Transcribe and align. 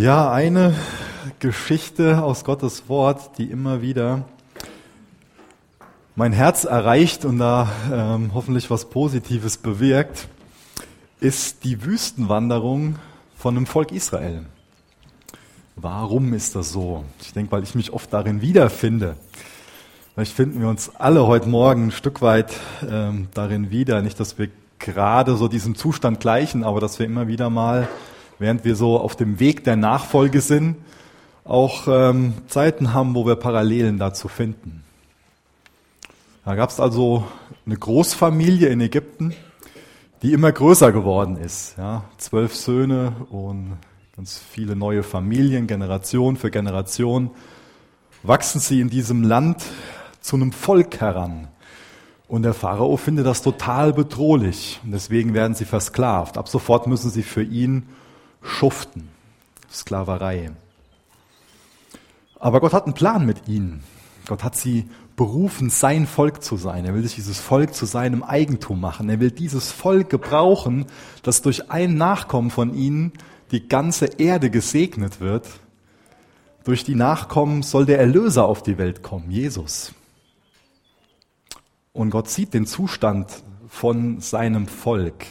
Ja, 0.00 0.30
eine 0.30 0.76
Geschichte 1.40 2.22
aus 2.22 2.44
Gottes 2.44 2.88
Wort, 2.88 3.36
die 3.36 3.46
immer 3.46 3.82
wieder 3.82 4.26
mein 6.14 6.32
Herz 6.32 6.62
erreicht 6.62 7.24
und 7.24 7.40
da 7.40 7.68
ähm, 7.92 8.30
hoffentlich 8.32 8.70
was 8.70 8.90
Positives 8.90 9.56
bewirkt, 9.56 10.28
ist 11.18 11.64
die 11.64 11.84
Wüstenwanderung 11.84 12.94
von 13.36 13.56
dem 13.56 13.66
Volk 13.66 13.90
Israel. 13.90 14.44
Warum 15.74 16.32
ist 16.32 16.54
das 16.54 16.70
so? 16.70 17.02
Ich 17.20 17.32
denke, 17.32 17.50
weil 17.50 17.64
ich 17.64 17.74
mich 17.74 17.92
oft 17.92 18.12
darin 18.12 18.40
wiederfinde. 18.40 19.16
Vielleicht 20.14 20.32
finden 20.32 20.60
wir 20.60 20.68
uns 20.68 20.94
alle 20.94 21.26
heute 21.26 21.48
Morgen 21.48 21.86
ein 21.86 21.90
Stück 21.90 22.22
weit 22.22 22.52
ähm, 22.88 23.26
darin 23.34 23.72
wieder. 23.72 24.00
Nicht, 24.00 24.20
dass 24.20 24.38
wir 24.38 24.48
gerade 24.78 25.34
so 25.34 25.48
diesem 25.48 25.74
Zustand 25.74 26.20
gleichen, 26.20 26.62
aber 26.62 26.78
dass 26.78 27.00
wir 27.00 27.06
immer 27.06 27.26
wieder 27.26 27.50
mal 27.50 27.88
während 28.38 28.64
wir 28.64 28.76
so 28.76 28.98
auf 28.98 29.16
dem 29.16 29.40
Weg 29.40 29.64
der 29.64 29.76
Nachfolge 29.76 30.40
sind, 30.40 30.76
auch 31.44 31.88
ähm, 31.88 32.34
Zeiten 32.46 32.92
haben, 32.92 33.14
wo 33.14 33.26
wir 33.26 33.36
Parallelen 33.36 33.98
dazu 33.98 34.28
finden. 34.28 34.84
Da 36.44 36.54
gab 36.54 36.70
es 36.70 36.80
also 36.80 37.26
eine 37.66 37.76
Großfamilie 37.76 38.68
in 38.68 38.80
Ägypten, 38.80 39.34
die 40.22 40.32
immer 40.32 40.52
größer 40.52 40.92
geworden 40.92 41.36
ist. 41.36 41.76
Ja, 41.78 42.04
zwölf 42.18 42.54
Söhne 42.54 43.12
und 43.30 43.76
ganz 44.16 44.38
viele 44.38 44.74
neue 44.74 45.02
Familien, 45.02 45.66
Generation 45.66 46.36
für 46.36 46.50
Generation, 46.50 47.30
wachsen 48.22 48.60
sie 48.60 48.80
in 48.80 48.90
diesem 48.90 49.22
Land 49.22 49.62
zu 50.20 50.36
einem 50.36 50.52
Volk 50.52 51.00
heran. 51.00 51.48
Und 52.26 52.42
der 52.42 52.52
Pharao 52.52 52.96
findet 52.96 53.26
das 53.26 53.42
total 53.42 53.92
bedrohlich. 53.92 54.80
Und 54.84 54.92
deswegen 54.92 55.34
werden 55.34 55.54
sie 55.54 55.64
versklavt. 55.64 56.36
Ab 56.36 56.48
sofort 56.48 56.86
müssen 56.86 57.10
sie 57.10 57.22
für 57.22 57.42
ihn 57.42 57.84
schuften, 58.42 59.08
Sklaverei. 59.70 60.50
Aber 62.38 62.60
Gott 62.60 62.72
hat 62.72 62.84
einen 62.84 62.94
Plan 62.94 63.26
mit 63.26 63.48
ihnen. 63.48 63.82
Gott 64.26 64.44
hat 64.44 64.56
sie 64.56 64.88
berufen, 65.16 65.70
sein 65.70 66.06
Volk 66.06 66.42
zu 66.42 66.56
sein. 66.56 66.84
Er 66.84 66.94
will 66.94 67.02
sich 67.02 67.16
dieses 67.16 67.40
Volk 67.40 67.74
zu 67.74 67.86
seinem 67.86 68.22
Eigentum 68.22 68.80
machen. 68.80 69.08
Er 69.08 69.20
will 69.20 69.30
dieses 69.30 69.72
Volk 69.72 70.10
gebrauchen, 70.10 70.86
dass 71.22 71.42
durch 71.42 71.70
ein 71.70 71.96
Nachkommen 71.96 72.50
von 72.50 72.74
ihnen 72.74 73.12
die 73.50 73.68
ganze 73.68 74.06
Erde 74.18 74.50
gesegnet 74.50 75.20
wird. 75.20 75.48
Durch 76.64 76.84
die 76.84 76.94
Nachkommen 76.94 77.62
soll 77.62 77.86
der 77.86 77.98
Erlöser 77.98 78.44
auf 78.44 78.62
die 78.62 78.78
Welt 78.78 79.02
kommen, 79.02 79.30
Jesus. 79.30 79.94
Und 81.92 82.10
Gott 82.10 82.28
sieht 82.28 82.54
den 82.54 82.66
Zustand 82.66 83.42
von 83.68 84.20
seinem 84.20 84.68
Volk 84.68 85.26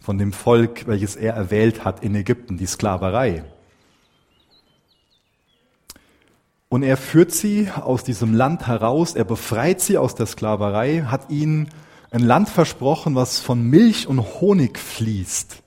von 0.00 0.18
dem 0.18 0.32
Volk, 0.32 0.86
welches 0.86 1.14
er 1.14 1.34
erwählt 1.34 1.84
hat 1.84 2.02
in 2.02 2.14
Ägypten, 2.14 2.56
die 2.56 2.66
Sklaverei. 2.66 3.44
Und 6.68 6.82
er 6.82 6.96
führt 6.96 7.32
sie 7.32 7.68
aus 7.70 8.04
diesem 8.04 8.32
Land 8.32 8.66
heraus, 8.66 9.14
er 9.14 9.24
befreit 9.24 9.80
sie 9.80 9.98
aus 9.98 10.14
der 10.14 10.26
Sklaverei, 10.26 11.02
hat 11.02 11.30
ihnen 11.30 11.68
ein 12.10 12.22
Land 12.22 12.48
versprochen, 12.48 13.14
was 13.14 13.38
von 13.38 13.62
Milch 13.62 14.06
und 14.06 14.20
Honig 14.20 14.78
fließt 14.78 15.62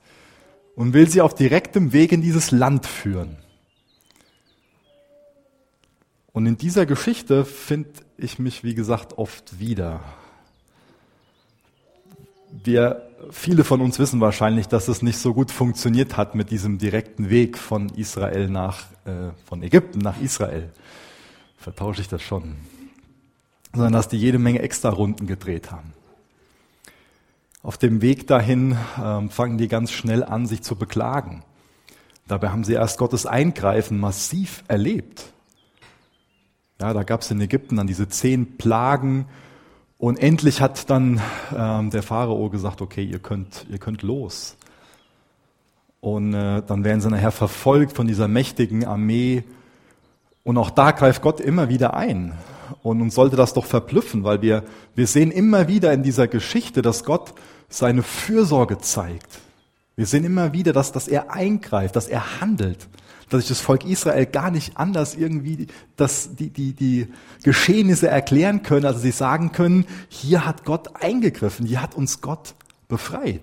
und 0.76 0.94
will 0.94 1.10
sie 1.10 1.22
auf 1.22 1.36
direktem 1.36 1.94
Weg 1.94 2.12
in 2.12 2.22
dieses 2.22 2.52
Land 2.52 2.86
führen. 2.86 3.38
Und 6.32 6.48
in 6.48 6.58
dieser 6.58 6.86
Geschichte 6.86 7.46
finde 7.46 7.92
ich 8.18 8.40
mich, 8.40 8.64
wie 8.64 8.74
gesagt, 8.74 9.18
oft 9.18 9.60
wieder. 9.60 10.00
Wir 12.50 13.13
viele 13.32 13.64
von 13.64 13.82
uns 13.82 14.00
wissen 14.00 14.22
wahrscheinlich, 14.22 14.68
dass 14.68 14.88
es 14.88 15.02
nicht 15.02 15.18
so 15.18 15.34
gut 15.34 15.52
funktioniert 15.52 16.18
hat 16.18 16.36
mit 16.36 16.52
diesem 16.52 16.78
direkten 16.78 17.30
Weg 17.30 17.58
von 17.58 17.90
Israel 17.90 18.50
nach, 18.50 18.86
äh, 19.06 19.32
von 19.46 19.64
Ägypten 19.64 20.00
nach 20.00 20.20
Israel. 20.22 20.72
Vertausche 21.58 22.02
ich 22.02 22.08
das 22.08 22.22
schon. 22.22 22.56
Sondern 23.74 23.94
dass 23.94 24.08
die 24.08 24.18
jede 24.18 24.40
Menge 24.40 24.60
extra 24.60 24.90
Runden 24.90 25.28
gedreht 25.28 25.72
haben. 25.72 25.94
Auf 27.64 27.78
dem 27.78 28.02
Weg 28.02 28.28
dahin 28.28 28.78
ähm, 29.02 29.30
fangen 29.30 29.58
die 29.58 29.70
ganz 29.70 29.92
schnell 29.92 30.24
an, 30.24 30.46
sich 30.46 30.62
zu 30.62 30.76
beklagen. 30.76 31.44
Dabei 32.28 32.50
haben 32.50 32.64
sie 32.64 32.74
erst 32.74 32.98
Gottes 32.98 33.26
Eingreifen 33.26 34.00
massiv 34.00 34.64
erlebt. 34.68 35.32
Ja, 36.82 36.94
da 36.94 37.04
gab 37.04 37.22
es 37.22 37.32
in 37.32 37.40
Ägypten 37.40 37.78
dann 37.78 37.88
diese 37.88 38.10
zehn 38.10 38.58
Plagen, 38.58 39.28
und 40.04 40.18
endlich 40.18 40.60
hat 40.60 40.90
dann 40.90 41.22
ähm, 41.58 41.90
der 41.90 42.04
Pharao 42.04 42.50
gesagt, 42.50 42.82
okay, 42.82 43.06
ihr 43.06 43.20
könnt, 43.20 43.66
ihr 43.70 43.78
könnt 43.78 44.02
los. 44.02 44.58
Und 46.02 46.34
äh, 46.34 46.62
dann 46.62 46.84
werden 46.84 47.00
sie 47.00 47.10
nachher 47.10 47.32
verfolgt 47.32 47.94
von 47.96 48.06
dieser 48.06 48.28
mächtigen 48.28 48.84
Armee. 48.84 49.46
Und 50.44 50.58
auch 50.58 50.72
da 50.72 50.92
greift 50.92 51.22
Gott 51.22 51.40
immer 51.40 51.70
wieder 51.70 51.94
ein. 51.94 52.34
Und 52.82 53.02
uns 53.02 53.16
sollte 53.16 53.38
das 53.38 53.54
doch 53.54 53.64
verblüffen, 53.64 54.26
weil 54.26 54.42
wir, 54.42 54.66
wir 54.94 55.08
sehen 55.08 55.32
immer 55.32 55.70
wieder 55.70 55.94
in 55.94 56.04
dieser 56.04 56.28
Geschichte, 56.28 56.82
dass 56.82 57.06
Gott 57.06 57.34
seine 57.70 58.04
Fürsorge 58.04 58.80
zeigt. 58.80 59.40
Wir 59.96 60.06
sehen 60.06 60.26
immer 60.26 60.52
wieder, 60.52 60.74
dass, 60.74 60.92
dass 60.92 61.08
er 61.08 61.32
eingreift, 61.32 61.96
dass 61.96 62.10
er 62.10 62.42
handelt 62.42 62.90
dass 63.34 63.42
sich 63.42 63.50
das 63.50 63.62
Volk 63.62 63.86
Israel 63.86 64.26
gar 64.26 64.52
nicht 64.52 64.78
anders 64.78 65.16
irgendwie 65.16 65.68
das, 65.96 66.36
die, 66.36 66.50
die, 66.50 66.74
die 66.74 67.08
Geschehnisse 67.44 68.08
erklären 68.08 68.64
können, 68.64 68.86
also 68.86 69.00
sie 69.00 69.12
sagen 69.12 69.52
können, 69.52 69.86
hier 70.10 70.46
hat 70.46 70.66
Gott 70.66 71.02
eingegriffen, 71.02 71.66
hier 71.66 71.82
hat 71.82 71.96
uns 71.96 72.22
Gott 72.22 72.56
befreit. 72.88 73.42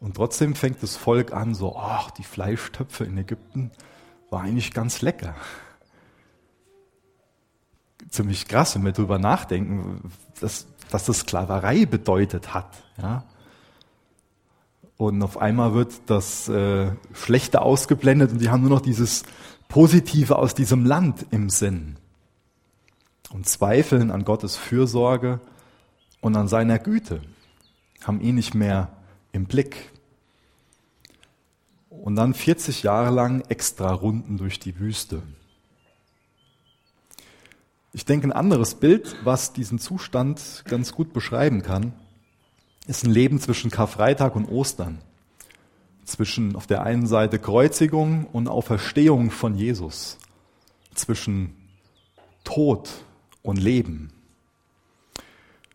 Und 0.00 0.16
trotzdem 0.16 0.54
fängt 0.54 0.82
das 0.82 0.96
Volk 0.96 1.32
an, 1.32 1.54
so, 1.54 1.76
ach, 1.76 2.10
die 2.10 2.24
Fleischtöpfe 2.24 3.04
in 3.04 3.18
Ägypten 3.18 3.70
war 4.30 4.42
eigentlich 4.42 4.72
ganz 4.72 5.00
lecker. 5.00 5.34
Ziemlich 8.10 8.46
krass, 8.46 8.74
wenn 8.74 8.84
wir 8.84 8.92
darüber 8.92 9.18
nachdenken, 9.18 10.12
dass, 10.40 10.66
dass 10.90 11.04
das 11.04 11.20
Sklaverei 11.20 11.86
bedeutet 11.86 12.54
hat. 12.54 12.82
Ja? 13.00 13.24
Und 14.98 15.22
auf 15.22 15.38
einmal 15.38 15.74
wird 15.74 15.94
das 16.06 16.48
äh, 16.48 16.90
Schlechte 17.14 17.62
ausgeblendet 17.62 18.32
und 18.32 18.40
die 18.40 18.50
haben 18.50 18.62
nur 18.62 18.70
noch 18.70 18.80
dieses 18.80 19.22
Positive 19.68 20.36
aus 20.36 20.54
diesem 20.54 20.84
Land 20.84 21.24
im 21.30 21.50
Sinn. 21.50 21.96
Und 23.30 23.48
zweifeln 23.48 24.10
an 24.10 24.24
Gottes 24.24 24.56
Fürsorge 24.56 25.40
und 26.20 26.36
an 26.36 26.48
seiner 26.48 26.80
Güte, 26.80 27.22
haben 28.02 28.20
ihn 28.20 28.34
nicht 28.34 28.56
mehr 28.56 28.88
im 29.30 29.44
Blick. 29.44 29.92
Und 31.90 32.16
dann 32.16 32.34
40 32.34 32.82
Jahre 32.82 33.14
lang 33.14 33.42
extra 33.48 33.92
Runden 33.92 34.36
durch 34.36 34.58
die 34.58 34.80
Wüste. 34.80 35.22
Ich 37.92 38.04
denke, 38.04 38.26
ein 38.26 38.32
anderes 38.32 38.74
Bild, 38.74 39.14
was 39.22 39.52
diesen 39.52 39.78
Zustand 39.78 40.64
ganz 40.66 40.92
gut 40.92 41.12
beschreiben 41.12 41.62
kann, 41.62 41.92
ist 42.88 43.04
ein 43.04 43.10
Leben 43.10 43.38
zwischen 43.38 43.70
Karfreitag 43.70 44.34
und 44.34 44.46
Ostern. 44.46 44.98
Zwischen 46.04 46.56
auf 46.56 46.66
der 46.66 46.82
einen 46.82 47.06
Seite 47.06 47.38
Kreuzigung 47.38 48.24
und 48.32 48.48
Auferstehung 48.48 49.30
von 49.30 49.54
Jesus. 49.54 50.16
Zwischen 50.94 51.54
Tod 52.44 52.88
und 53.42 53.58
Leben. 53.58 54.10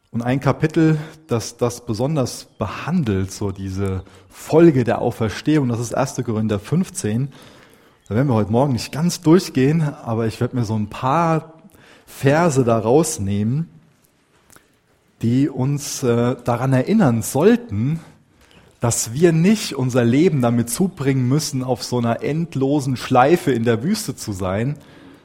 Und 0.09 0.23
ein 0.23 0.40
Kapitel, 0.40 0.97
das 1.28 1.57
das 1.57 1.85
besonders 1.85 2.46
behandelt, 2.57 3.31
so 3.31 3.52
diese 3.52 4.03
Folge 4.28 4.84
der 4.84 5.00
Auferstehung, 5.00 5.69
das 5.69 5.79
ist 5.79 5.96
1. 5.96 6.16
Korinther 6.25 6.59
15. 6.59 7.31
Da 8.07 8.16
werden 8.16 8.28
wir 8.28 8.35
heute 8.35 8.52
Morgen 8.52 8.73
nicht 8.73 8.91
ganz 8.91 9.22
durchgehen, 9.22 9.81
aber 9.84 10.25
ich 10.25 10.41
werde 10.41 10.56
mir 10.56 10.66
so 10.66 10.75
ein 10.75 10.90
paar 10.90 11.62
Verse 12.07 12.63
da 12.63 12.78
rausnehmen, 12.79 13.69
die 15.23 15.50
uns 15.50 16.03
äh, 16.03 16.35
daran 16.44 16.73
erinnern 16.73 17.22
sollten, 17.22 18.00
dass 18.81 19.13
wir 19.13 19.31
nicht 19.31 19.75
unser 19.75 20.03
Leben 20.03 20.41
damit 20.41 20.69
zubringen 20.69 21.29
müssen, 21.29 21.63
auf 21.63 21.84
so 21.84 21.97
einer 21.97 22.22
endlosen 22.22 22.97
Schleife 22.97 23.53
in 23.53 23.64
der 23.64 23.81
Wüste 23.81 24.16
zu 24.16 24.34
sein, 24.34 24.75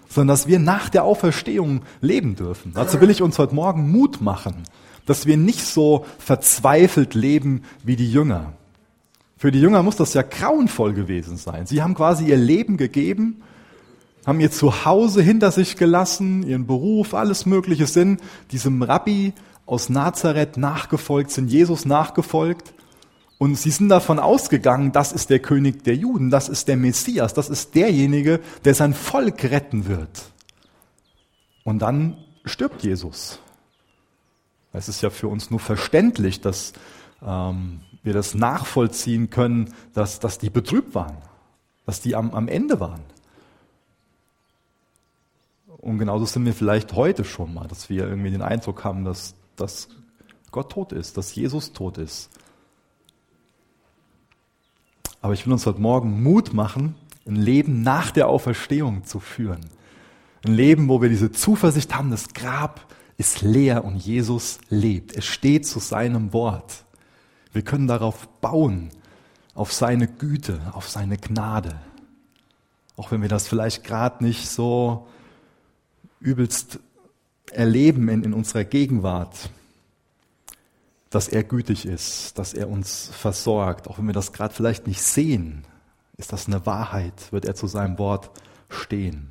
sondern 0.09 0.29
dass 0.29 0.47
wir 0.47 0.61
nach 0.61 0.89
der 0.89 1.03
Auferstehung 1.03 1.83
leben 2.00 2.37
dürfen. 2.37 2.73
Dazu 2.73 3.00
will 3.00 3.11
ich 3.11 3.21
uns 3.21 3.37
heute 3.39 3.56
Morgen 3.56 3.91
Mut 3.91 4.21
machen, 4.21 4.62
dass 5.06 5.27
wir 5.27 5.37
nicht 5.37 5.67
so 5.67 6.06
verzweifelt 6.19 7.15
leben 7.15 7.62
wie 7.83 7.97
die 7.97 8.11
Jünger. 8.11 8.53
Für 9.37 9.50
die 9.50 9.61
Jünger 9.61 9.83
muss 9.83 9.97
das 9.97 10.15
ja 10.15 10.23
grauenvoll 10.23 10.95
gewesen 10.95 11.37
sein. 11.37 11.67
Sie 11.67 11.83
haben 11.83 11.95
quasi 11.95 12.27
ihr 12.27 12.37
Leben 12.37 12.77
gegeben, 12.77 13.43
haben 14.25 14.39
ihr 14.39 14.53
Zuhause 14.53 15.21
hinter 15.21 15.50
sich 15.50 15.77
gelassen, 15.77 16.45
ihren 16.45 16.67
Beruf, 16.67 17.12
alles 17.12 17.45
Mögliche 17.45 17.87
sind 17.87 18.21
diesem 18.53 18.83
Rabbi 18.83 19.33
aus 19.69 19.91
Nazareth 19.91 20.56
nachgefolgt, 20.56 21.31
sind 21.31 21.49
Jesus 21.49 21.85
nachgefolgt. 21.85 22.73
Und 23.37 23.55
sie 23.55 23.70
sind 23.70 23.91
davon 23.91 24.19
ausgegangen, 24.19 24.91
das 24.91 25.12
ist 25.12 25.31
der 25.31 25.38
König 25.38 25.85
der 25.85 25.94
Juden, 25.94 26.31
das 26.31 26.49
ist 26.49 26.67
der 26.67 26.76
Messias, 26.76 27.35
das 27.35 27.49
ist 27.50 27.76
derjenige, 27.76 28.41
der 28.65 28.75
sein 28.75 28.94
Volk 28.94 29.44
retten 29.44 29.87
wird. 29.87 30.32
Und 31.62 31.81
dann 31.81 32.17
stirbt 32.44 32.82
Jesus. 32.82 33.38
Es 34.73 34.88
ist 34.88 35.03
ja 35.03 35.11
für 35.11 35.29
uns 35.29 35.50
nur 35.50 35.61
verständlich, 35.61 36.41
dass 36.41 36.73
ähm, 37.25 37.81
wir 38.03 38.14
das 38.14 38.35
nachvollziehen 38.35 39.31
können, 39.31 39.75
dass, 39.93 40.19
dass 40.19 40.38
die 40.38 40.50
betrübt 40.50 40.94
waren. 40.94 41.19
dass 41.87 42.00
die 42.00 42.17
am, 42.17 42.32
am 42.32 42.49
Ende 42.49 42.81
waren. 42.81 43.03
Und 45.79 45.99
genauso 45.99 46.26
sind 46.26 46.44
wir 46.44 46.53
vielleicht 46.53 46.93
heute 46.94 47.25
schon 47.25 47.55
mal, 47.55 47.69
dass 47.69 47.88
wir 47.88 48.06
irgendwie 48.06 48.31
den 48.31 48.43
Eindruck 48.43 48.85
haben, 48.85 49.05
dass, 49.05 49.35
dass 49.61 49.89
Gott 50.51 50.73
tot 50.73 50.93
ist, 50.93 51.17
dass 51.17 51.35
Jesus 51.35 51.73
tot 51.73 51.99
ist. 51.99 52.31
Aber 55.21 55.35
ich 55.35 55.47
will 55.47 55.53
uns 55.53 55.67
heute 55.67 55.81
Morgen 55.81 56.23
Mut 56.23 56.55
machen, 56.55 56.95
ein 57.27 57.37
Leben 57.37 57.83
nach 57.83 58.11
der 58.11 58.29
Auferstehung 58.29 59.05
zu 59.05 59.21
führen. 59.21 59.61
Ein 60.45 60.55
Leben, 60.55 60.89
wo 60.89 61.03
wir 61.03 61.09
diese 61.09 61.33
Zuversicht 61.33 61.95
haben, 61.95 62.11
das 62.11 62.33
Grab 62.33 62.87
ist 63.17 63.43
leer 63.43 63.85
und 63.85 63.97
Jesus 63.97 64.59
lebt. 64.71 65.15
Er 65.15 65.23
steht 65.23 65.67
zu 65.67 65.81
seinem 65.81 66.33
Wort. 66.33 66.85
Wir 67.53 67.63
können 67.63 67.89
darauf 67.89 68.29
bauen, 68.41 68.91
auf 69.55 69.73
seine 69.73 70.07
Güte, 70.07 70.61
auf 70.73 70.89
seine 70.89 71.19
Gnade. 71.19 71.81
Auch 72.97 73.11
wenn 73.11 73.21
wir 73.21 73.29
das 73.29 73.49
vielleicht 73.49 73.83
gerade 73.83 74.25
nicht 74.25 74.49
so 74.49 75.09
übelst 76.21 76.79
erleben 77.53 78.09
in, 78.09 78.23
in 78.25 78.35
unserer 78.35 78.65
Gegenwart, 78.65 79.50
dass 81.11 81.29
er 81.29 81.43
gütig 81.43 81.87
ist, 81.87 82.39
dass 82.39 82.55
er 82.55 82.69
uns 82.69 83.11
versorgt, 83.12 83.89
auch 83.89 83.99
wenn 83.99 84.06
wir 84.06 84.12
das 84.12 84.33
gerade 84.33 84.55
vielleicht 84.55 84.87
nicht 84.87 85.03
sehen, 85.03 85.65
ist 86.17 86.33
das 86.33 86.47
eine 86.47 86.67
Wahrheit, 86.67 87.33
wird 87.33 87.45
er 87.45 87.55
zu 87.55 87.67
seinem 87.67 87.99
Wort 87.99 88.31
stehen. 88.69 89.31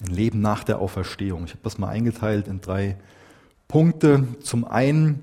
Ein 0.00 0.14
Leben 0.14 0.40
nach 0.40 0.64
der 0.64 0.78
Auferstehung. 0.78 1.44
Ich 1.44 1.50
habe 1.50 1.62
das 1.62 1.78
mal 1.78 1.88
eingeteilt 1.88 2.48
in 2.48 2.60
drei 2.60 2.96
Punkte. 3.68 4.26
Zum 4.40 4.64
einen 4.64 5.22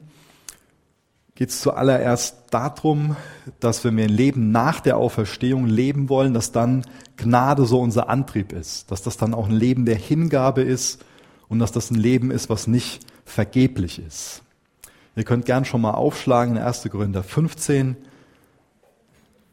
geht 1.35 1.49
es 1.49 1.61
zuallererst 1.61 2.35
darum, 2.51 3.15
dass 3.59 3.83
wenn 3.83 3.97
wir 3.97 4.05
ein 4.05 4.09
Leben 4.09 4.51
nach 4.51 4.79
der 4.79 4.97
Auferstehung 4.97 5.65
leben 5.65 6.09
wollen, 6.09 6.33
dass 6.33 6.51
dann 6.51 6.85
Gnade 7.17 7.65
so 7.65 7.79
unser 7.79 8.09
Antrieb 8.09 8.51
ist, 8.51 8.91
dass 8.91 9.01
das 9.01 9.17
dann 9.17 9.33
auch 9.33 9.47
ein 9.47 9.55
Leben 9.55 9.85
der 9.85 9.95
Hingabe 9.95 10.61
ist 10.61 11.03
und 11.47 11.59
dass 11.59 11.71
das 11.71 11.91
ein 11.91 11.95
Leben 11.95 12.31
ist, 12.31 12.49
was 12.49 12.67
nicht 12.67 13.05
vergeblich 13.25 13.99
ist. 13.99 14.43
Ihr 15.15 15.23
könnt 15.23 15.45
gern 15.45 15.65
schon 15.65 15.81
mal 15.81 15.91
aufschlagen 15.91 16.55
in 16.55 16.61
1. 16.61 16.87
Korinther 16.89 17.23
15, 17.23 17.97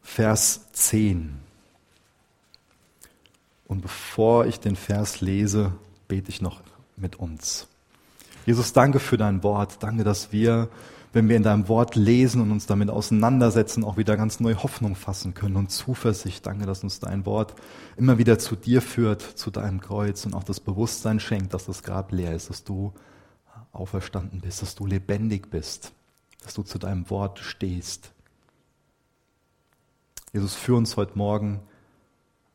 Vers 0.03 0.73
10. 0.73 1.35
Und 3.67 3.83
bevor 3.83 4.47
ich 4.47 4.61
den 4.61 4.77
Vers 4.77 5.21
lese, 5.21 5.73
bete 6.07 6.31
ich 6.31 6.41
noch 6.41 6.61
mit 6.97 7.17
uns. 7.17 7.67
Jesus, 8.47 8.73
danke 8.73 8.99
für 8.99 9.19
dein 9.19 9.43
Wort. 9.43 9.77
Danke, 9.81 10.05
dass 10.05 10.33
wir, 10.33 10.69
wenn 11.19 11.29
wir 11.29 11.37
in 11.37 11.43
deinem 11.43 11.67
Wort 11.67 11.97
lesen 11.97 12.41
und 12.41 12.53
uns 12.53 12.67
damit 12.67 12.91
auseinandersetzen, 12.91 13.83
auch 13.83 13.97
wieder 13.97 14.17
ganz 14.17 14.39
neue 14.39 14.63
Hoffnung 14.63 14.95
fassen 14.95 15.35
können 15.35 15.57
und 15.57 15.69
Zuversicht. 15.73 16.47
Danke, 16.47 16.65
dass 16.65 16.85
uns 16.85 17.01
dein 17.01 17.27
Wort 17.27 17.57
immer 17.97 18.19
wieder 18.19 18.39
zu 18.39 18.55
dir 18.55 18.81
führt, 18.81 19.21
zu 19.23 19.51
deinem 19.51 19.81
Kreuz 19.81 20.25
und 20.27 20.35
auch 20.35 20.45
das 20.45 20.61
Bewusstsein 20.61 21.19
schenkt, 21.19 21.55
dass 21.55 21.67
das 21.67 21.83
Grab 21.83 22.13
leer 22.13 22.37
ist, 22.37 22.51
dass 22.51 22.63
du 22.63 22.93
auferstanden 23.73 24.41
bist, 24.41 24.63
dass 24.63 24.77
du 24.77 24.87
lebendig 24.87 25.51
bist, 25.51 25.93
dass 26.45 26.55
du 26.55 26.63
zu 26.63 26.79
deinem 26.79 27.11
Wort 27.11 27.41
stehst. 27.41 28.13
Jesus, 30.33 30.55
führ 30.55 30.77
uns 30.77 30.97
heute 30.97 31.19
Morgen 31.19 31.59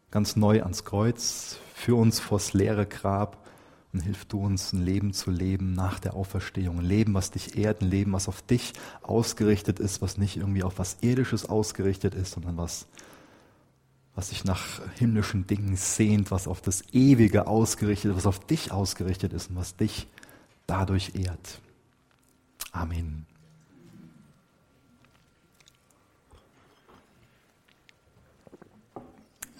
ganz 0.09 0.37
neu 0.37 0.61
ans 0.61 0.85
Kreuz, 0.85 1.57
führ 1.75 1.97
uns 1.97 2.21
vors 2.21 2.53
leere 2.53 2.85
Grab 2.85 3.42
und 3.93 4.01
hilf 4.01 4.25
du 4.25 4.39
uns, 4.39 4.73
ein 4.73 4.83
Leben 4.83 5.13
zu 5.13 5.29
leben 5.29 5.73
nach 5.73 5.99
der 5.99 6.15
Auferstehung. 6.15 6.79
Ein 6.79 6.85
Leben, 6.85 7.13
was 7.13 7.29
dich 7.29 7.57
ehrt, 7.57 7.81
ein 7.81 7.89
Leben, 7.89 8.11
was 8.13 8.27
auf 8.27 8.41
dich 8.41 8.73
ausgerichtet 9.03 9.79
ist, 9.79 10.01
was 10.01 10.17
nicht 10.17 10.37
irgendwie 10.37 10.63
auf 10.63 10.79
was 10.79 10.97
Irdisches 11.01 11.47
ausgerichtet 11.47 12.15
ist, 12.15 12.31
sondern 12.31 12.57
was, 12.57 12.87
was 14.15 14.29
sich 14.29 14.45
nach 14.45 14.81
himmlischen 14.95 15.45
Dingen 15.45 15.75
sehnt, 15.75 16.31
was 16.31 16.47
auf 16.47 16.59
das 16.61 16.83
Ewige 16.91 17.45
ausgerichtet 17.45 18.11
ist, 18.11 18.17
was 18.17 18.25
auf 18.25 18.39
dich 18.39 18.71
ausgerichtet 18.71 19.31
ist 19.31 19.51
und 19.51 19.57
was 19.57 19.75
dich 19.75 20.07
dadurch 20.65 21.13
ehrt. 21.13 21.61
Amen. 22.71 23.27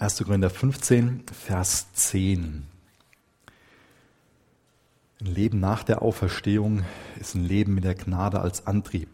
Erste 0.00 0.24
Korinther 0.24 0.50
15, 0.50 1.22
Vers 1.32 1.86
10. 1.92 2.73
Ein 5.20 5.26
Leben 5.26 5.60
nach 5.60 5.84
der 5.84 6.02
Auferstehung 6.02 6.84
ist 7.20 7.34
ein 7.34 7.44
Leben 7.44 7.74
mit 7.74 7.84
der 7.84 7.94
Gnade 7.94 8.40
als 8.40 8.66
Antrieb. 8.66 9.08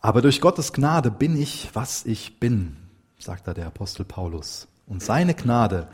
Aber 0.00 0.22
durch 0.22 0.40
Gottes 0.40 0.72
Gnade 0.72 1.10
bin 1.10 1.40
ich, 1.40 1.70
was 1.74 2.06
ich 2.06 2.40
bin, 2.40 2.76
sagt 3.18 3.46
da 3.46 3.54
der 3.54 3.66
Apostel 3.66 4.04
Paulus. 4.04 4.66
Und 4.86 5.02
seine 5.02 5.34
Gnade, 5.34 5.88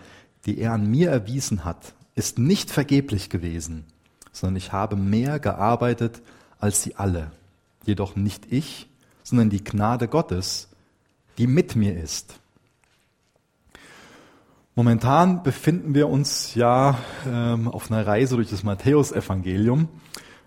die 0.46 0.58
er 0.58 0.72
an 0.72 0.90
mir 0.90 1.10
erwiesen 1.10 1.64
hat, 1.64 1.92
ist 2.14 2.38
nicht 2.38 2.70
vergeblich 2.70 3.30
gewesen, 3.30 3.84
sondern 4.32 4.56
ich 4.56 4.72
habe 4.72 4.96
mehr 4.96 5.38
gearbeitet 5.38 6.22
als 6.58 6.82
sie 6.82 6.96
alle. 6.96 7.32
Jedoch 7.84 8.16
nicht 8.16 8.50
ich, 8.50 8.88
sondern 9.22 9.50
die 9.50 9.62
Gnade 9.62 10.08
Gottes, 10.08 10.68
die 11.36 11.46
mit 11.46 11.76
mir 11.76 11.96
ist. 11.96 12.40
Momentan 14.78 15.42
befinden 15.42 15.92
wir 15.92 16.08
uns 16.08 16.54
ja 16.54 16.98
ähm, 17.26 17.66
auf 17.66 17.90
einer 17.90 18.06
Reise 18.06 18.36
durch 18.36 18.48
das 18.48 18.62
Matthäusevangelium. 18.62 19.88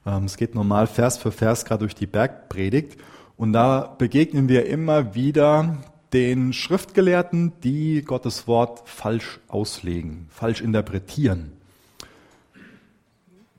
Ähm, 0.06 0.24
es 0.24 0.38
geht 0.38 0.56
normal 0.56 0.88
Vers 0.88 1.18
für 1.18 1.34
Vers 1.34 1.66
gerade 1.66 1.80
durch 1.80 1.96
die 1.96 2.08
Bergpredigt. 2.08 2.98
Und 3.36 3.52
da 3.52 3.94
begegnen 3.98 4.48
wir 4.48 4.68
immer 4.68 5.16
wieder 5.16 5.80
den 6.14 6.54
Schriftgelehrten, 6.54 7.60
die 7.62 8.04
Gottes 8.04 8.48
Wort 8.48 8.88
falsch 8.88 9.42
auslegen, 9.50 10.28
falsch 10.30 10.62
interpretieren. 10.62 11.52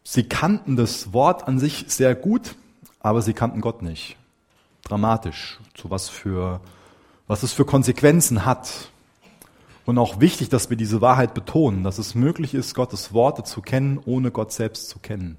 Sie 0.04 0.22
kannten 0.22 0.76
das 0.76 1.12
Wort 1.12 1.46
an 1.46 1.58
sich 1.58 1.84
sehr 1.88 2.14
gut, 2.14 2.54
aber 2.98 3.20
sie 3.20 3.34
kannten 3.34 3.60
Gott 3.60 3.82
nicht. 3.82 4.16
Dramatisch, 4.84 5.60
zu 5.74 5.90
was 5.90 6.08
für, 6.08 6.62
was 7.26 7.42
es 7.42 7.52
für 7.52 7.66
Konsequenzen 7.66 8.46
hat. 8.46 8.88
Und 9.84 9.98
auch 9.98 10.20
wichtig, 10.20 10.48
dass 10.48 10.70
wir 10.70 10.76
diese 10.76 11.00
Wahrheit 11.00 11.34
betonen, 11.34 11.82
dass 11.82 11.98
es 11.98 12.14
möglich 12.14 12.54
ist, 12.54 12.74
Gottes 12.74 13.12
Worte 13.12 13.42
zu 13.42 13.62
kennen, 13.62 13.98
ohne 14.04 14.30
Gott 14.30 14.52
selbst 14.52 14.88
zu 14.88 14.98
kennen. 15.00 15.36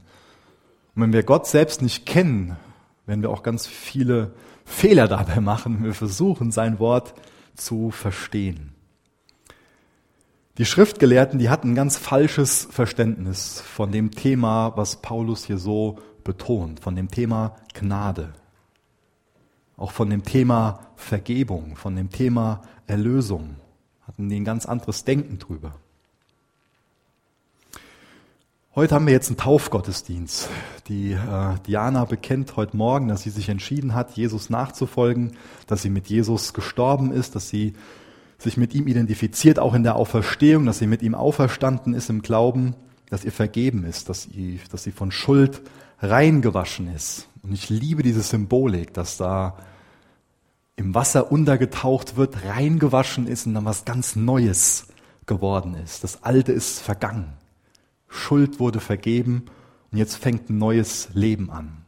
Und 0.96 1.02
wenn 1.02 1.14
wir 1.14 1.24
Gott 1.24 1.48
selbst 1.48 1.82
nicht 1.82 2.06
kennen, 2.06 2.58
werden 3.06 3.22
wir 3.22 3.30
auch 3.30 3.44
ganz 3.44 3.68
viele 3.68 4.34
Fehler 4.66 5.08
dabei 5.08 5.40
machen, 5.40 5.78
wenn 5.78 5.86
wir 5.86 5.94
versuchen, 5.94 6.52
sein 6.52 6.80
Wort 6.80 7.14
zu 7.56 7.92
verstehen. 7.92 8.74
Die 10.60 10.66
Schriftgelehrten, 10.66 11.40
die 11.40 11.50
hatten 11.50 11.72
ein 11.72 11.76
ganz 11.76 11.98
falsches 11.98 12.68
Verständnis 12.70 13.60
von 13.62 13.92
dem 13.92 14.12
Thema, 14.12 14.74
was 14.76 14.98
Paulus 14.98 15.46
hier 15.46 15.58
so 15.58 15.98
betont, 16.24 16.80
von 16.80 16.96
dem 16.96 17.10
Thema 17.10 17.56
Gnade, 17.74 18.34
auch 19.76 19.92
von 19.92 20.12
dem 20.12 20.24
Thema 20.24 20.82
Vergebung, 20.96 21.76
von 21.76 21.96
dem 21.96 22.12
Thema 22.12 22.62
Erlösung, 22.86 23.56
hatten 24.14 24.30
die 24.30 24.40
ein 24.40 24.46
ganz 24.46 24.68
anderes 24.68 25.04
Denken 25.06 25.40
drüber. 25.40 25.74
Heute 28.76 28.96
haben 28.96 29.06
wir 29.06 29.14
jetzt 29.14 29.30
einen 29.30 29.38
Taufgottesdienst. 29.38 30.50
Die 30.88 31.14
äh, 31.14 31.56
Diana 31.66 32.06
bekennt 32.06 32.56
heute 32.56 32.78
Morgen, 32.78 33.08
dass 33.08 33.24
sie 33.24 33.30
sich 33.32 33.50
entschieden 33.50 33.94
hat, 33.96 34.16
Jesus 34.16 34.50
nachzufolgen, 34.50 35.34
dass 35.68 35.82
sie 35.82 35.90
mit 35.90 36.08
Jesus 36.08 36.54
gestorben 36.54 37.12
ist, 37.12 37.36
dass 37.36 37.50
sie 37.50 37.74
sich 38.38 38.58
mit 38.58 38.76
ihm 38.76 38.88
identifiziert, 38.88 39.58
auch 39.58 39.74
in 39.74 39.84
der 39.84 39.96
Auferstehung, 39.96 40.66
dass 40.66 40.80
sie 40.80 40.88
mit 40.88 41.02
ihm 41.02 41.16
auferstanden 41.16 41.94
ist 41.94 42.10
im 42.10 42.22
Glauben, 42.22 42.76
dass 43.10 43.26
ihr 43.26 43.32
vergeben 43.32 43.84
ist, 43.84 44.10
dass 44.10 44.24
sie, 44.24 44.60
dass 44.72 44.84
sie 44.84 44.92
von 44.92 45.12
Schuld 45.12 45.62
reingewaschen 46.00 46.94
ist. 46.94 47.28
Und 47.42 47.54
ich 47.54 47.70
liebe 47.70 48.04
diese 48.04 48.22
Symbolik, 48.22 48.94
dass 48.94 49.18
da 49.18 49.56
im 50.76 50.96
Wasser 50.96 51.32
untergetaucht 51.32 52.16
wird, 52.16 52.46
reingewaschen 52.46 53.28
ist 53.28 53.46
und 53.46 53.54
dann 53.54 53.66
was 53.66 53.86
ganz 53.86 54.16
Neues 54.16 54.88
geworden 55.26 55.76
ist. 55.76 56.04
Das 56.04 56.24
Alte 56.24 56.52
ist 56.52 56.80
vergangen. 56.80 57.34
Schuld 58.08 58.60
wurde 58.60 58.80
vergeben 58.80 59.46
und 59.92 59.98
jetzt 59.98 60.16
fängt 60.16 60.50
ein 60.50 60.58
neues 60.58 61.10
Leben 61.14 61.50
an. 61.50 61.86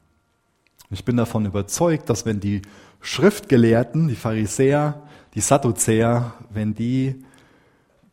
ich 0.89 1.05
bin 1.05 1.17
davon 1.17 1.45
überzeugt, 1.45 2.09
dass 2.09 2.25
wenn 2.25 2.39
die 2.39 2.61
Schriftgelehrten, 3.01 4.07
die 4.07 4.15
Pharisäer, 4.15 5.03
die 5.33 5.41
Sadduzäer, 5.41 6.33
wenn 6.49 6.73
die 6.73 7.23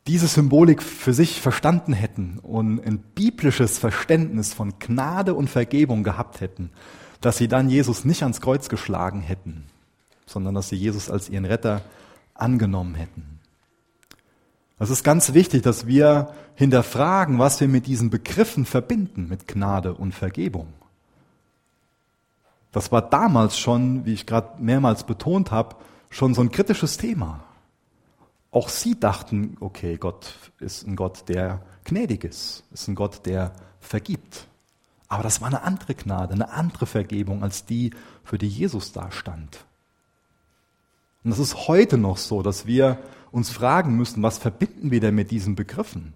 diese 0.06 0.26
Symbolik 0.26 0.82
für 0.82 1.14
sich 1.14 1.40
verstanden 1.40 1.92
hätten 1.92 2.40
und 2.40 2.84
ein 2.84 2.98
biblisches 2.98 3.78
Verständnis 3.78 4.52
von 4.52 4.78
Gnade 4.80 5.34
und 5.34 5.48
Vergebung 5.48 6.02
gehabt 6.02 6.40
hätten, 6.40 6.70
dass 7.20 7.38
sie 7.38 7.46
dann 7.46 7.70
Jesus 7.70 8.04
nicht 8.04 8.22
ans 8.22 8.40
Kreuz 8.40 8.68
geschlagen 8.68 9.20
hätten, 9.20 9.66
sondern 10.26 10.54
dass 10.54 10.68
sie 10.68 10.76
Jesus 10.76 11.10
als 11.10 11.28
ihren 11.28 11.44
Retter 11.44 11.82
angenommen 12.34 12.94
hätten. 12.94 13.40
Es 14.78 14.90
ist 14.90 15.04
ganz 15.04 15.32
wichtig, 15.32 15.62
dass 15.62 15.86
wir 15.86 16.34
hinterfragen, 16.56 17.38
was 17.38 17.60
wir 17.60 17.68
mit 17.68 17.86
diesen 17.86 18.10
Begriffen 18.10 18.64
verbinden, 18.64 19.28
mit 19.28 19.46
Gnade 19.46 19.94
und 19.94 20.12
Vergebung. 20.12 20.72
Das 22.72 22.90
war 22.90 23.02
damals 23.02 23.58
schon, 23.58 24.04
wie 24.06 24.14
ich 24.14 24.26
gerade 24.26 24.60
mehrmals 24.60 25.04
betont 25.04 25.50
habe, 25.50 25.76
schon 26.10 26.34
so 26.34 26.40
ein 26.40 26.50
kritisches 26.50 26.96
Thema. 26.96 27.44
Auch 28.50 28.68
sie 28.68 28.98
dachten, 28.98 29.56
okay, 29.60 29.96
Gott 29.98 30.34
ist 30.58 30.86
ein 30.86 30.96
Gott, 30.96 31.28
der 31.28 31.62
gnädig 31.84 32.24
ist, 32.24 32.64
ist 32.72 32.88
ein 32.88 32.94
Gott, 32.94 33.24
der 33.24 33.52
vergibt. 33.80 34.46
Aber 35.08 35.22
das 35.22 35.40
war 35.40 35.48
eine 35.48 35.62
andere 35.62 35.94
Gnade, 35.94 36.34
eine 36.34 36.50
andere 36.50 36.86
Vergebung 36.86 37.42
als 37.42 37.66
die, 37.66 37.92
für 38.24 38.38
die 38.38 38.48
Jesus 38.48 38.92
da 38.92 39.12
stand. 39.12 39.64
Und 41.24 41.30
das 41.30 41.38
ist 41.38 41.68
heute 41.68 41.98
noch 41.98 42.16
so, 42.16 42.42
dass 42.42 42.66
wir 42.66 42.98
uns 43.30 43.50
fragen 43.50 43.96
müssen, 43.96 44.22
was 44.22 44.38
verbinden 44.38 44.90
wir 44.90 45.00
denn 45.00 45.14
mit 45.14 45.30
diesen 45.30 45.54
Begriffen? 45.54 46.14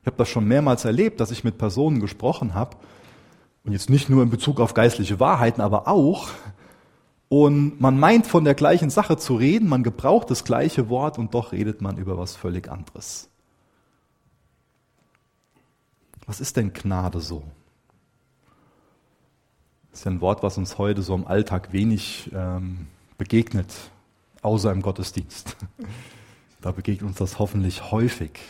Ich 0.00 0.06
habe 0.06 0.16
das 0.16 0.28
schon 0.28 0.46
mehrmals 0.46 0.84
erlebt, 0.84 1.20
dass 1.20 1.30
ich 1.30 1.44
mit 1.44 1.58
Personen 1.58 2.00
gesprochen 2.00 2.54
habe, 2.54 2.76
und 3.64 3.72
jetzt 3.72 3.90
nicht 3.90 4.08
nur 4.08 4.22
in 4.22 4.30
Bezug 4.30 4.60
auf 4.60 4.74
geistliche 4.74 5.18
Wahrheiten, 5.18 5.60
aber 5.60 5.88
auch, 5.88 6.28
und 7.28 7.80
man 7.80 7.98
meint 7.98 8.28
von 8.28 8.44
der 8.44 8.54
gleichen 8.54 8.90
Sache 8.90 9.16
zu 9.16 9.34
reden, 9.34 9.68
man 9.68 9.82
gebraucht 9.82 10.30
das 10.30 10.44
gleiche 10.44 10.88
Wort 10.88 11.18
und 11.18 11.34
doch 11.34 11.50
redet 11.50 11.82
man 11.82 11.96
über 11.96 12.16
was 12.16 12.36
völlig 12.36 12.70
anderes. 12.70 13.28
Was 16.26 16.40
ist 16.40 16.56
denn 16.56 16.72
Gnade 16.72 17.20
so? 17.20 17.42
Das 19.90 20.00
ist 20.00 20.04
ja 20.04 20.12
ein 20.12 20.20
Wort, 20.20 20.44
was 20.44 20.58
uns 20.58 20.78
heute 20.78 21.02
so 21.02 21.14
im 21.16 21.26
Alltag 21.26 21.72
wenig 21.72 22.30
ähm, 22.32 22.86
begegnet, 23.18 23.74
außer 24.46 24.72
im 24.72 24.82
Gottesdienst. 24.82 25.56
Da 26.62 26.72
begegnet 26.72 27.06
uns 27.06 27.18
das 27.18 27.38
hoffentlich 27.38 27.92
häufig. 27.92 28.40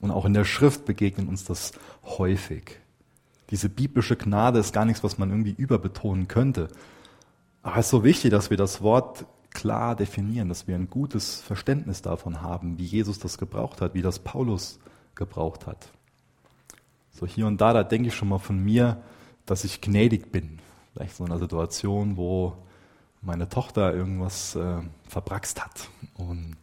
Und 0.00 0.12
auch 0.12 0.24
in 0.24 0.34
der 0.34 0.44
Schrift 0.44 0.84
begegnet 0.84 1.26
uns 1.26 1.42
das 1.42 1.72
häufig. 2.04 2.78
Diese 3.50 3.68
biblische 3.68 4.14
Gnade 4.14 4.60
ist 4.60 4.72
gar 4.72 4.84
nichts, 4.84 5.02
was 5.02 5.18
man 5.18 5.30
irgendwie 5.30 5.54
überbetonen 5.56 6.28
könnte. 6.28 6.68
Aber 7.62 7.78
es 7.78 7.86
ist 7.86 7.90
so 7.90 8.04
wichtig, 8.04 8.30
dass 8.30 8.50
wir 8.50 8.56
das 8.56 8.82
Wort 8.82 9.24
klar 9.50 9.96
definieren, 9.96 10.48
dass 10.48 10.68
wir 10.68 10.76
ein 10.76 10.90
gutes 10.90 11.40
Verständnis 11.40 12.02
davon 12.02 12.42
haben, 12.42 12.78
wie 12.78 12.84
Jesus 12.84 13.18
das 13.18 13.36
gebraucht 13.36 13.80
hat, 13.80 13.94
wie 13.94 14.02
das 14.02 14.20
Paulus 14.20 14.78
gebraucht 15.16 15.66
hat. 15.66 15.88
So 17.10 17.26
hier 17.26 17.48
und 17.48 17.60
da, 17.60 17.72
da 17.72 17.82
denke 17.82 18.08
ich 18.08 18.14
schon 18.14 18.28
mal 18.28 18.38
von 18.38 18.62
mir, 18.62 19.02
dass 19.46 19.64
ich 19.64 19.80
gnädig 19.80 20.30
bin. 20.30 20.60
Vielleicht 20.92 21.16
so 21.16 21.24
in 21.24 21.32
einer 21.32 21.40
Situation, 21.40 22.16
wo 22.16 22.52
meine 23.22 23.48
Tochter 23.48 23.94
irgendwas 23.94 24.54
äh, 24.56 24.78
verbraxt 25.08 25.64
hat. 25.64 25.88
Und 26.14 26.56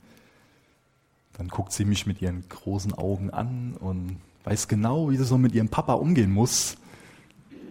dann 1.34 1.48
guckt 1.48 1.74
sie 1.74 1.86
mich 1.86 2.06
mit 2.06 2.22
ihren 2.22 2.48
großen 2.48 2.94
Augen 2.94 3.32
an 3.32 3.76
und 3.80 4.18
weiß 4.44 4.68
genau, 4.68 5.10
wie 5.10 5.18
sie 5.18 5.26
so 5.26 5.38
mit 5.38 5.54
ihrem 5.54 5.70
Papa 5.70 5.94
umgehen 5.94 6.32
muss, 6.32 6.76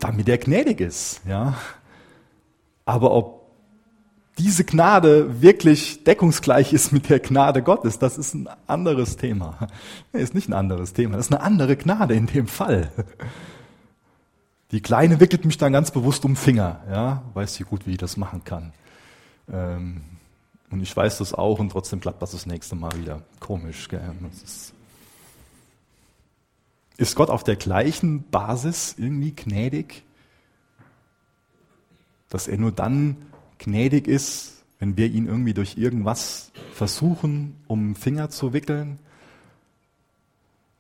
damit 0.00 0.28
er 0.28 0.38
gnädig 0.38 0.80
ist. 0.80 1.20
Ja? 1.26 1.56
Aber 2.84 3.12
ob 3.12 3.42
diese 4.38 4.64
Gnade 4.64 5.42
wirklich 5.42 6.04
deckungsgleich 6.04 6.72
ist 6.72 6.92
mit 6.92 7.10
der 7.10 7.20
Gnade 7.20 7.62
Gottes, 7.62 7.98
das 7.98 8.18
ist 8.18 8.34
ein 8.34 8.48
anderes 8.66 9.16
Thema. 9.16 9.68
Nee, 10.12 10.22
ist 10.22 10.34
nicht 10.34 10.48
ein 10.48 10.54
anderes 10.54 10.94
Thema, 10.94 11.16
das 11.16 11.26
ist 11.26 11.32
eine 11.32 11.42
andere 11.42 11.76
Gnade 11.76 12.14
in 12.14 12.26
dem 12.26 12.46
Fall. 12.46 12.90
Die 14.72 14.80
Kleine 14.80 15.20
wickelt 15.20 15.44
mich 15.44 15.58
dann 15.58 15.72
ganz 15.72 15.90
bewusst 15.90 16.24
um 16.24 16.32
den 16.32 16.36
Finger, 16.36 16.82
ja, 16.90 17.22
weiß 17.34 17.54
sie 17.54 17.64
gut, 17.64 17.86
wie 17.86 17.92
ich 17.92 17.98
das 17.98 18.16
machen 18.16 18.42
kann. 18.44 18.72
Ähm, 19.52 20.02
und 20.70 20.80
ich 20.80 20.96
weiß 20.96 21.18
das 21.18 21.34
auch 21.34 21.58
und 21.58 21.70
trotzdem 21.70 22.00
klappt 22.00 22.22
das 22.22 22.32
das 22.32 22.46
nächste 22.46 22.74
Mal 22.74 22.92
wieder. 22.98 23.22
Komisch, 23.38 23.88
gell? 23.88 24.00
Ist, 24.42 24.72
ist 26.96 27.14
Gott 27.14 27.28
auf 27.28 27.44
der 27.44 27.56
gleichen 27.56 28.24
Basis 28.30 28.94
irgendwie 28.98 29.32
gnädig? 29.32 30.04
dass 32.32 32.48
er 32.48 32.56
nur 32.56 32.72
dann 32.72 33.16
gnädig 33.58 34.08
ist, 34.08 34.64
wenn 34.78 34.96
wir 34.96 35.06
ihn 35.06 35.26
irgendwie 35.26 35.52
durch 35.52 35.76
irgendwas 35.76 36.50
versuchen, 36.72 37.56
um 37.66 37.88
den 37.88 37.94
Finger 37.94 38.30
zu 38.30 38.54
wickeln, 38.54 38.98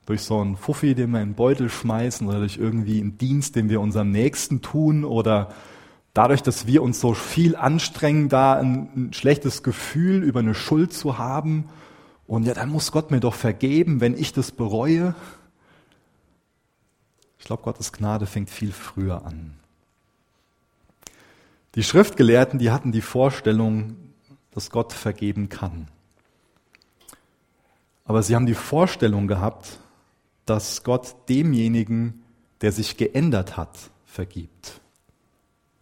durch 0.06 0.22
so 0.22 0.40
einen 0.40 0.56
Fuffi, 0.56 0.94
den 0.94 1.10
wir 1.10 1.22
in 1.22 1.30
den 1.30 1.34
Beutel 1.34 1.68
schmeißen 1.68 2.26
oder 2.26 2.40
durch 2.40 2.56
irgendwie 2.56 3.00
einen 3.00 3.18
Dienst, 3.18 3.56
den 3.56 3.68
wir 3.68 3.80
unserem 3.80 4.10
Nächsten 4.10 4.60
tun 4.60 5.04
oder 5.04 5.52
dadurch, 6.14 6.42
dass 6.42 6.66
wir 6.66 6.82
uns 6.82 7.00
so 7.00 7.14
viel 7.14 7.56
anstrengen, 7.56 8.28
da 8.28 8.54
ein, 8.54 8.88
ein 8.96 9.12
schlechtes 9.12 9.62
Gefühl 9.62 10.22
über 10.22 10.40
eine 10.40 10.54
Schuld 10.54 10.92
zu 10.92 11.18
haben 11.18 11.68
und 12.26 12.44
ja, 12.44 12.54
dann 12.54 12.70
muss 12.70 12.92
Gott 12.92 13.10
mir 13.10 13.20
doch 13.20 13.34
vergeben, 13.34 14.00
wenn 14.00 14.16
ich 14.16 14.32
das 14.32 14.52
bereue. 14.52 15.14
Ich 17.38 17.44
glaube, 17.44 17.62
Gottes 17.62 17.92
Gnade 17.92 18.26
fängt 18.26 18.50
viel 18.50 18.72
früher 18.72 19.24
an. 19.26 19.54
Die 21.74 21.82
Schriftgelehrten, 21.82 22.58
die 22.58 22.70
hatten 22.70 22.92
die 22.92 23.00
Vorstellung, 23.00 23.96
dass 24.52 24.70
Gott 24.70 24.92
vergeben 24.92 25.48
kann. 25.48 25.88
Aber 28.04 28.22
sie 28.22 28.34
haben 28.34 28.46
die 28.46 28.54
Vorstellung 28.54 29.26
gehabt, 29.26 29.78
dass 30.46 30.82
Gott 30.84 31.14
demjenigen, 31.28 32.22
der 32.60 32.72
sich 32.72 32.96
geändert 32.96 33.56
hat, 33.56 33.90
vergibt. 34.04 34.80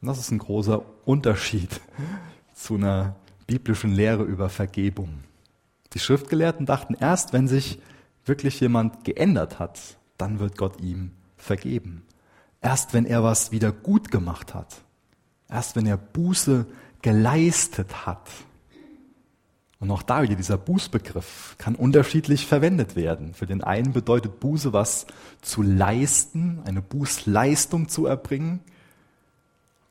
Und 0.00 0.09
das 0.09 0.19
ist 0.19 0.31
ein 0.31 0.38
großer 0.38 0.83
Unterschied 1.05 1.81
zu 2.55 2.76
einer 2.76 3.17
biblischen 3.47 3.93
Lehre 3.93 4.23
über 4.23 4.49
Vergebung. 4.49 5.25
Die 5.93 5.99
Schriftgelehrten 5.99 6.67
dachten, 6.67 6.95
erst 6.99 7.33
wenn 7.33 7.49
sich 7.49 7.81
wirklich 8.25 8.61
jemand 8.61 9.05
geändert 9.05 9.59
hat, 9.59 9.81
dann 10.19 10.38
wird 10.38 10.57
Gott 10.57 10.81
ihm 10.81 11.12
vergeben. 11.37 12.02
Erst 12.61 12.93
wenn 12.93 13.07
er 13.07 13.25
was 13.25 13.50
wieder 13.50 13.73
gut 13.73 14.11
gemacht 14.11 14.55
hat, 14.55 14.85
Erst 15.50 15.75
wenn 15.75 15.87
er 15.87 15.97
Buße 15.97 16.67
geleistet 17.02 18.07
hat. 18.07 18.29
Und 19.81 19.91
auch 19.91 20.03
da 20.03 20.23
wieder 20.23 20.37
dieser 20.37 20.59
Bußbegriff 20.59 21.57
kann 21.59 21.75
unterschiedlich 21.75 22.47
verwendet 22.47 22.97
werden. 22.97 23.33
Für 23.35 23.47
den 23.47 23.65
einen 23.65 23.93
bedeutet 23.93 24.39
Buße 24.39 24.73
was 24.73 25.07
zu 25.41 25.63
leisten, 25.63 26.61
eine 26.67 26.83
Bußleistung 26.83 27.89
zu 27.89 28.07
erbringen. 28.07 28.61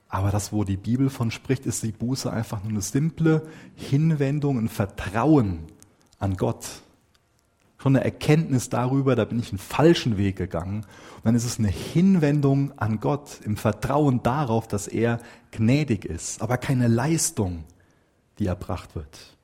Aber 0.08 0.32
das, 0.32 0.54
wo 0.54 0.64
die 0.64 0.78
Bibel 0.78 1.10
von 1.10 1.32
spricht, 1.32 1.66
ist 1.66 1.84
die 1.84 1.92
Buße 1.92 2.32
einfach 2.32 2.62
nur 2.62 2.72
eine 2.72 2.82
simple 2.82 3.48
Hinwendung, 3.76 4.60
ein 4.60 4.70
Vertrauen 4.70 5.66
an 6.20 6.38
Gott 6.38 6.66
schon 7.82 7.96
eine 7.96 8.04
Erkenntnis 8.04 8.70
darüber, 8.70 9.16
da 9.16 9.26
bin 9.26 9.40
ich 9.40 9.50
einen 9.50 9.58
falschen 9.58 10.18
Weg 10.18 10.36
gegangen. 10.36 10.82
Und 11.16 11.26
dann 11.26 11.36
ist 11.36 11.46
es 11.46 11.60
eine 11.60 11.70
Hinwendung 11.70 12.78
an 12.78 13.00
Gott 13.00 13.40
im 13.44 13.58
Vertrauen 13.58 14.22
darauf, 14.22 14.68
dass 14.68 14.88
er 14.88 15.20
gnädig 15.52 16.06
ist, 16.06 16.42
aber 16.42 16.58
keine 16.58 16.88
Leistung, 16.88 17.64
die 18.38 18.48
erbracht 18.48 18.96
wird. 18.96 19.38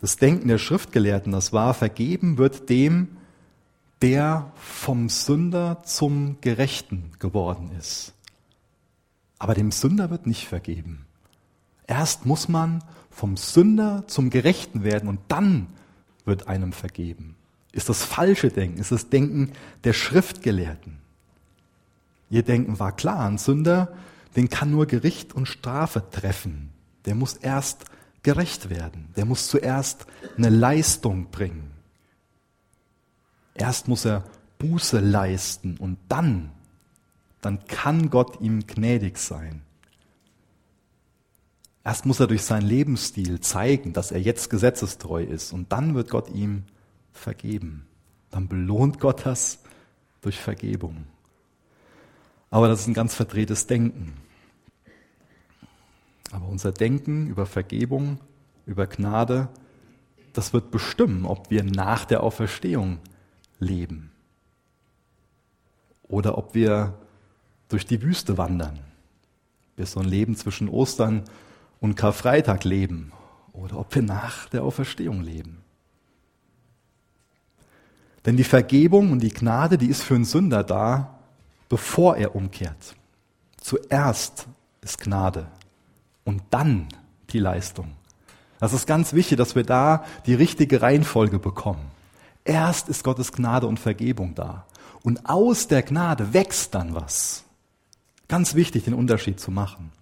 Das 0.00 0.16
Denken 0.16 0.48
der 0.48 0.58
Schriftgelehrten, 0.58 1.32
das 1.32 1.52
war, 1.52 1.74
vergeben 1.74 2.38
wird 2.38 2.68
dem, 2.70 3.08
der 4.00 4.50
vom 4.56 5.08
Sünder 5.10 5.82
zum 5.84 6.38
Gerechten 6.40 7.12
geworden 7.18 7.70
ist. 7.78 8.14
Aber 9.38 9.54
dem 9.54 9.72
Sünder 9.72 10.10
wird 10.10 10.26
nicht 10.26 10.46
vergeben. 10.46 11.04
Erst 11.86 12.24
muss 12.24 12.48
man 12.48 12.82
vom 13.10 13.36
Sünder 13.36 14.04
zum 14.06 14.30
Gerechten 14.30 14.84
werden 14.84 15.08
und 15.08 15.20
dann 15.28 15.66
wird 16.24 16.48
einem 16.48 16.72
vergeben. 16.72 17.36
Ist 17.72 17.88
das 17.88 18.04
falsche 18.04 18.48
Denken, 18.50 18.78
ist 18.78 18.92
das 18.92 19.10
Denken 19.10 19.52
der 19.84 19.92
Schriftgelehrten. 19.92 20.98
Ihr 22.30 22.42
Denken 22.42 22.78
war 22.78 22.92
klar, 22.92 23.26
ein 23.26 23.38
Sünder, 23.38 23.92
den 24.36 24.48
kann 24.48 24.70
nur 24.70 24.86
Gericht 24.86 25.34
und 25.34 25.46
Strafe 25.46 26.04
treffen. 26.10 26.70
Der 27.04 27.14
muss 27.14 27.34
erst 27.34 27.84
gerecht 28.22 28.70
werden. 28.70 29.08
Der 29.16 29.24
muss 29.24 29.48
zuerst 29.48 30.06
eine 30.36 30.50
Leistung 30.50 31.30
bringen. 31.30 31.70
Erst 33.54 33.88
muss 33.88 34.04
er 34.04 34.24
Buße 34.58 35.00
leisten 35.00 35.76
und 35.78 35.98
dann, 36.08 36.50
dann 37.40 37.64
kann 37.66 38.10
Gott 38.10 38.40
ihm 38.40 38.66
gnädig 38.66 39.18
sein. 39.18 39.62
Erst 41.82 42.04
muss 42.04 42.20
er 42.20 42.26
durch 42.26 42.42
seinen 42.42 42.66
Lebensstil 42.66 43.40
zeigen, 43.40 43.92
dass 43.92 44.12
er 44.12 44.20
jetzt 44.20 44.50
gesetzestreu 44.50 45.24
ist 45.24 45.52
und 45.52 45.72
dann 45.72 45.94
wird 45.94 46.10
Gott 46.10 46.28
ihm 46.30 46.64
vergeben. 47.12 47.86
Dann 48.30 48.48
belohnt 48.48 49.00
Gott 49.00 49.24
das 49.24 49.58
durch 50.20 50.38
Vergebung. 50.38 51.06
Aber 52.50 52.68
das 52.68 52.80
ist 52.80 52.86
ein 52.86 52.94
ganz 52.94 53.14
verdrehtes 53.14 53.66
Denken. 53.66 54.12
Aber 56.30 56.46
unser 56.48 56.72
Denken 56.72 57.26
über 57.26 57.46
Vergebung, 57.46 58.18
über 58.66 58.86
Gnade, 58.86 59.48
das 60.32 60.52
wird 60.52 60.70
bestimmen, 60.70 61.24
ob 61.24 61.50
wir 61.50 61.64
nach 61.64 62.04
der 62.04 62.22
Auferstehung 62.22 62.98
leben 63.58 64.12
oder 66.04 66.38
ob 66.38 66.54
wir 66.54 66.94
durch 67.68 67.84
die 67.84 68.02
Wüste 68.02 68.38
wandern. 68.38 68.78
Bis 69.76 69.92
so 69.92 70.00
ein 70.00 70.06
Leben 70.06 70.36
zwischen 70.36 70.68
Ostern 70.68 71.24
und 71.80 71.96
Karfreitag 71.96 72.64
leben 72.64 73.12
oder 73.52 73.78
ob 73.78 73.94
wir 73.94 74.02
nach 74.02 74.48
der 74.48 74.62
Auferstehung 74.62 75.22
leben. 75.22 75.62
Denn 78.24 78.36
die 78.36 78.44
Vergebung 78.44 79.12
und 79.12 79.20
die 79.20 79.32
Gnade, 79.32 79.78
die 79.78 79.86
ist 79.86 80.02
für 80.02 80.14
einen 80.14 80.24
Sünder 80.24 80.62
da, 80.62 81.18
bevor 81.68 82.16
er 82.16 82.34
umkehrt. 82.34 82.94
Zuerst 83.56 84.46
ist 84.82 84.98
Gnade 84.98 85.46
und 86.24 86.42
dann 86.50 86.88
die 87.30 87.38
Leistung. 87.38 87.92
Das 88.58 88.72
ist 88.72 88.86
ganz 88.86 89.12
wichtig, 89.14 89.38
dass 89.38 89.54
wir 89.54 89.64
da 89.64 90.04
die 90.26 90.34
richtige 90.34 90.82
Reihenfolge 90.82 91.38
bekommen. 91.38 91.90
Erst 92.44 92.88
ist 92.88 93.04
Gottes 93.04 93.32
Gnade 93.32 93.66
und 93.66 93.80
Vergebung 93.80 94.34
da. 94.34 94.66
Und 95.02 95.28
aus 95.28 95.66
der 95.66 95.82
Gnade 95.82 96.34
wächst 96.34 96.74
dann 96.74 96.94
was. 96.94 97.44
Ganz 98.28 98.54
wichtig, 98.54 98.84
den 98.84 98.94
Unterschied 98.94 99.40
zu 99.40 99.50
machen. 99.50 99.92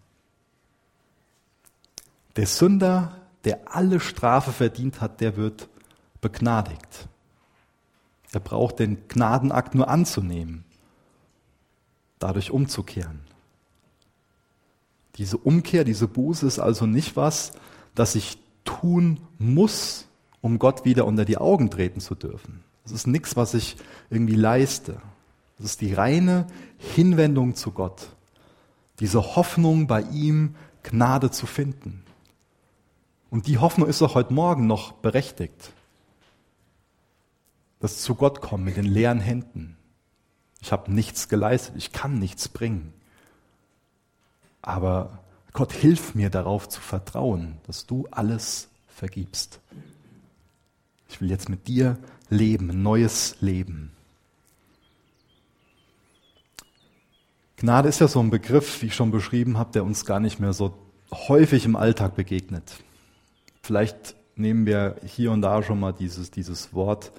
Der 2.36 2.46
Sünder, 2.46 3.16
der 3.44 3.60
alle 3.74 4.00
Strafe 4.00 4.52
verdient 4.52 5.00
hat, 5.00 5.20
der 5.20 5.36
wird 5.36 5.68
begnadigt. 6.20 7.08
Er 8.32 8.40
braucht 8.40 8.80
den 8.80 9.08
Gnadenakt 9.08 9.74
nur 9.74 9.88
anzunehmen, 9.88 10.64
dadurch 12.18 12.50
umzukehren. 12.50 13.27
Diese 15.18 15.36
Umkehr, 15.36 15.84
diese 15.84 16.06
Buße 16.06 16.46
ist 16.46 16.60
also 16.60 16.86
nicht 16.86 17.16
was, 17.16 17.52
das 17.94 18.14
ich 18.14 18.38
tun 18.64 19.20
muss, 19.38 20.06
um 20.40 20.58
Gott 20.60 20.84
wieder 20.84 21.06
unter 21.06 21.24
die 21.24 21.38
Augen 21.38 21.70
treten 21.70 22.00
zu 22.00 22.14
dürfen. 22.14 22.62
Das 22.84 22.92
ist 22.92 23.06
nichts, 23.08 23.36
was 23.36 23.54
ich 23.54 23.76
irgendwie 24.10 24.36
leiste. 24.36 25.00
Das 25.58 25.66
ist 25.66 25.80
die 25.80 25.92
reine 25.92 26.46
Hinwendung 26.78 27.56
zu 27.56 27.72
Gott. 27.72 28.10
Diese 29.00 29.36
Hoffnung, 29.36 29.88
bei 29.88 30.02
ihm 30.02 30.54
Gnade 30.84 31.30
zu 31.30 31.46
finden. 31.46 32.04
Und 33.30 33.46
die 33.48 33.58
Hoffnung 33.58 33.88
ist 33.88 34.00
auch 34.00 34.14
heute 34.14 34.32
Morgen 34.32 34.66
noch 34.66 34.92
berechtigt. 34.92 35.72
Das 37.80 37.98
zu 37.98 38.14
Gott 38.14 38.40
kommen 38.40 38.64
mit 38.64 38.76
den 38.76 38.86
leeren 38.86 39.20
Händen. 39.20 39.76
Ich 40.60 40.72
habe 40.72 40.92
nichts 40.92 41.28
geleistet, 41.28 41.74
ich 41.76 41.92
kann 41.92 42.18
nichts 42.18 42.48
bringen. 42.48 42.92
Aber 44.62 45.18
Gott 45.52 45.72
hilf 45.72 46.14
mir 46.14 46.30
darauf 46.30 46.68
zu 46.68 46.80
vertrauen, 46.80 47.58
dass 47.66 47.86
du 47.86 48.06
alles 48.10 48.68
vergibst. 48.88 49.60
Ich 51.08 51.20
will 51.20 51.30
jetzt 51.30 51.48
mit 51.48 51.68
dir 51.68 51.98
leben, 52.28 52.70
ein 52.70 52.82
neues 52.82 53.36
Leben. 53.40 53.92
Gnade 57.56 57.88
ist 57.88 58.00
ja 58.00 58.06
so 58.06 58.20
ein 58.20 58.30
Begriff, 58.30 58.82
wie 58.82 58.86
ich 58.86 58.94
schon 58.94 59.10
beschrieben 59.10 59.58
habe, 59.58 59.72
der 59.72 59.84
uns 59.84 60.04
gar 60.04 60.20
nicht 60.20 60.38
mehr 60.38 60.52
so 60.52 60.74
häufig 61.12 61.64
im 61.64 61.74
Alltag 61.74 62.14
begegnet. 62.14 62.76
Vielleicht 63.62 64.14
nehmen 64.36 64.66
wir 64.66 64.96
hier 65.04 65.32
und 65.32 65.42
da 65.42 65.62
schon 65.62 65.80
mal 65.80 65.92
dieses, 65.92 66.30
dieses 66.30 66.72
Wort 66.72 67.10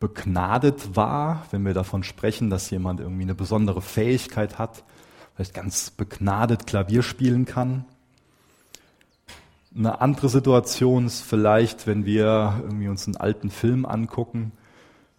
begnadet 0.00 0.96
wahr, 0.96 1.46
wenn 1.50 1.64
wir 1.64 1.74
davon 1.74 2.02
sprechen, 2.04 2.48
dass 2.50 2.70
jemand 2.70 3.00
irgendwie 3.00 3.22
eine 3.22 3.34
besondere 3.34 3.82
Fähigkeit 3.82 4.58
hat, 4.58 4.84
vielleicht 5.34 5.54
ganz 5.54 5.90
begnadet 5.90 6.66
Klavier 6.66 7.02
spielen 7.02 7.44
kann. 7.44 7.84
Eine 9.76 10.00
andere 10.00 10.28
Situation 10.28 11.06
ist 11.06 11.22
vielleicht, 11.22 11.86
wenn 11.86 12.04
wir 12.04 12.60
irgendwie 12.62 12.88
uns 12.88 13.06
einen 13.06 13.16
alten 13.16 13.50
Film 13.50 13.86
angucken 13.86 14.52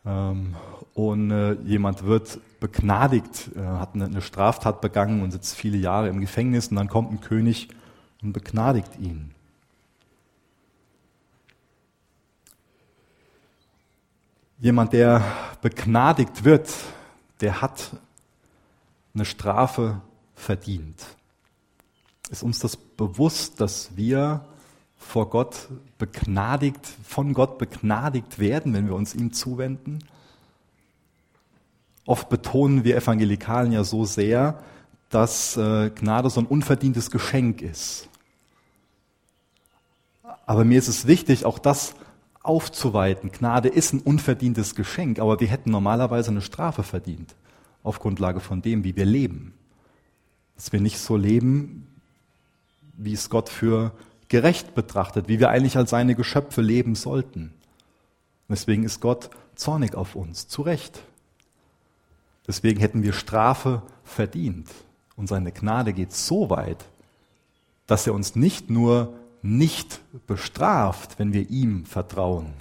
ähm, 0.06 0.56
und 0.94 1.32
äh, 1.32 1.54
jemand 1.64 2.06
wird 2.06 2.40
begnadigt, 2.62 3.52
äh, 3.56 3.60
hat 3.60 3.96
eine, 3.96 4.06
eine 4.06 4.22
Straftat 4.22 4.80
begangen 4.80 5.22
und 5.22 5.32
sitzt 5.32 5.56
viele 5.56 5.78
Jahre 5.78 6.08
im 6.08 6.22
Gefängnis 6.22 6.70
und 6.70 6.78
dann 6.78 6.88
kommt 6.88 7.12
ein 7.12 7.20
König 7.20 7.68
und 8.22 8.32
begnadigt 8.32 8.98
ihn. 8.98 9.32
Jemand, 14.60 14.94
der 14.94 15.22
begnadigt 15.62 16.46
wird, 16.46 16.70
der 17.42 17.62
hat 17.62 17.92
eine 19.16 19.26
Strafe 19.26 20.02
verdient. 20.36 21.06
Ist 22.30 22.44
uns 22.44 22.60
das 22.60 22.76
bewusst, 22.76 23.62
dass 23.62 23.96
wir 23.96 24.46
vor 24.98 25.30
Gott 25.30 25.70
begnadigt, 25.98 26.86
von 27.04 27.34
Gott 27.34 27.58
begnadigt 27.58 28.40
werden, 28.40 28.74
wenn 28.74 28.88
wir 28.88 28.96
uns 28.96 29.14
ihm 29.16 29.32
zuwenden? 29.34 30.00
Oft 32.06 32.30
betonen 32.30 32.84
wir 32.84 32.98
Evangelikalen 32.98 33.72
ja 33.72 33.84
so 33.84 34.06
sehr, 34.06 34.60
dass 35.10 35.58
äh, 35.58 35.90
Gnade 35.90 36.30
so 36.30 36.42
ein 36.42 36.46
unverdientes 36.46 37.10
Geschenk 37.10 37.62
ist. 37.62 38.10
Aber 40.46 40.64
mir 40.66 40.78
ist 40.78 40.88
es 40.88 41.08
wichtig, 41.08 41.46
auch 41.46 41.58
das 41.58 41.96
aufzuweiten. 42.44 43.32
Gnade 43.32 43.70
ist 43.70 43.94
ein 43.94 44.02
unverdientes 44.02 44.76
Geschenk, 44.76 45.20
aber 45.20 45.40
wir 45.40 45.48
hätten 45.48 45.72
normalerweise 45.72 46.30
eine 46.30 46.42
Strafe 46.42 46.84
verdient, 46.84 47.36
auf 47.86 48.00
Grundlage 48.00 48.40
von 48.40 48.62
dem, 48.62 48.84
wie 48.84 48.96
wir 48.96 49.06
leben. 49.06 49.54
Dass 50.56 50.74
wir 50.74 50.82
nicht 50.82 50.98
so 50.98 51.16
leben, 51.16 51.88
wie 52.98 53.14
es 53.14 53.30
Gott 53.30 53.50
für 53.50 53.92
gerecht 54.28 54.74
betrachtet, 54.74 55.28
wie 55.28 55.40
wir 55.40 55.50
eigentlich 55.50 55.78
als 55.78 55.92
seine 55.92 56.16
Geschöpfe 56.16 56.62
leben 56.62 56.96
sollten. 56.96 57.54
Deswegen 58.50 58.84
ist 58.84 59.02
Gott 59.02 59.30
zornig 59.56 59.96
auf 59.96 60.16
uns, 60.16 60.48
zu 60.48 60.62
Recht. 60.62 61.02
Deswegen 62.48 62.80
hätten 62.80 63.04
wir 63.04 63.14
Strafe 63.14 63.82
verdient. 64.04 64.70
Und 65.16 65.28
seine 65.28 65.52
Gnade 65.52 65.94
geht 65.94 66.14
so 66.14 66.50
weit, 66.50 66.86
dass 67.88 68.08
er 68.08 68.14
uns 68.14 68.36
nicht 68.36 68.70
nur 68.70 69.14
nicht 69.42 70.02
bestraft, 70.26 71.20
wenn 71.20 71.34
wir 71.34 71.50
ihm 71.50 71.86
vertrauen, 71.86 72.54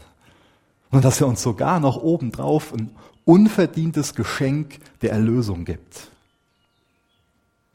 und 0.90 1.04
dass 1.04 1.20
er 1.20 1.26
uns 1.26 1.42
sogar 1.42 1.80
noch 1.80 1.96
obendrauf 1.96 2.72
ein 2.72 2.94
unverdientes 3.24 4.14
Geschenk 4.14 4.78
der 5.02 5.12
Erlösung 5.12 5.64
gibt. 5.64 6.10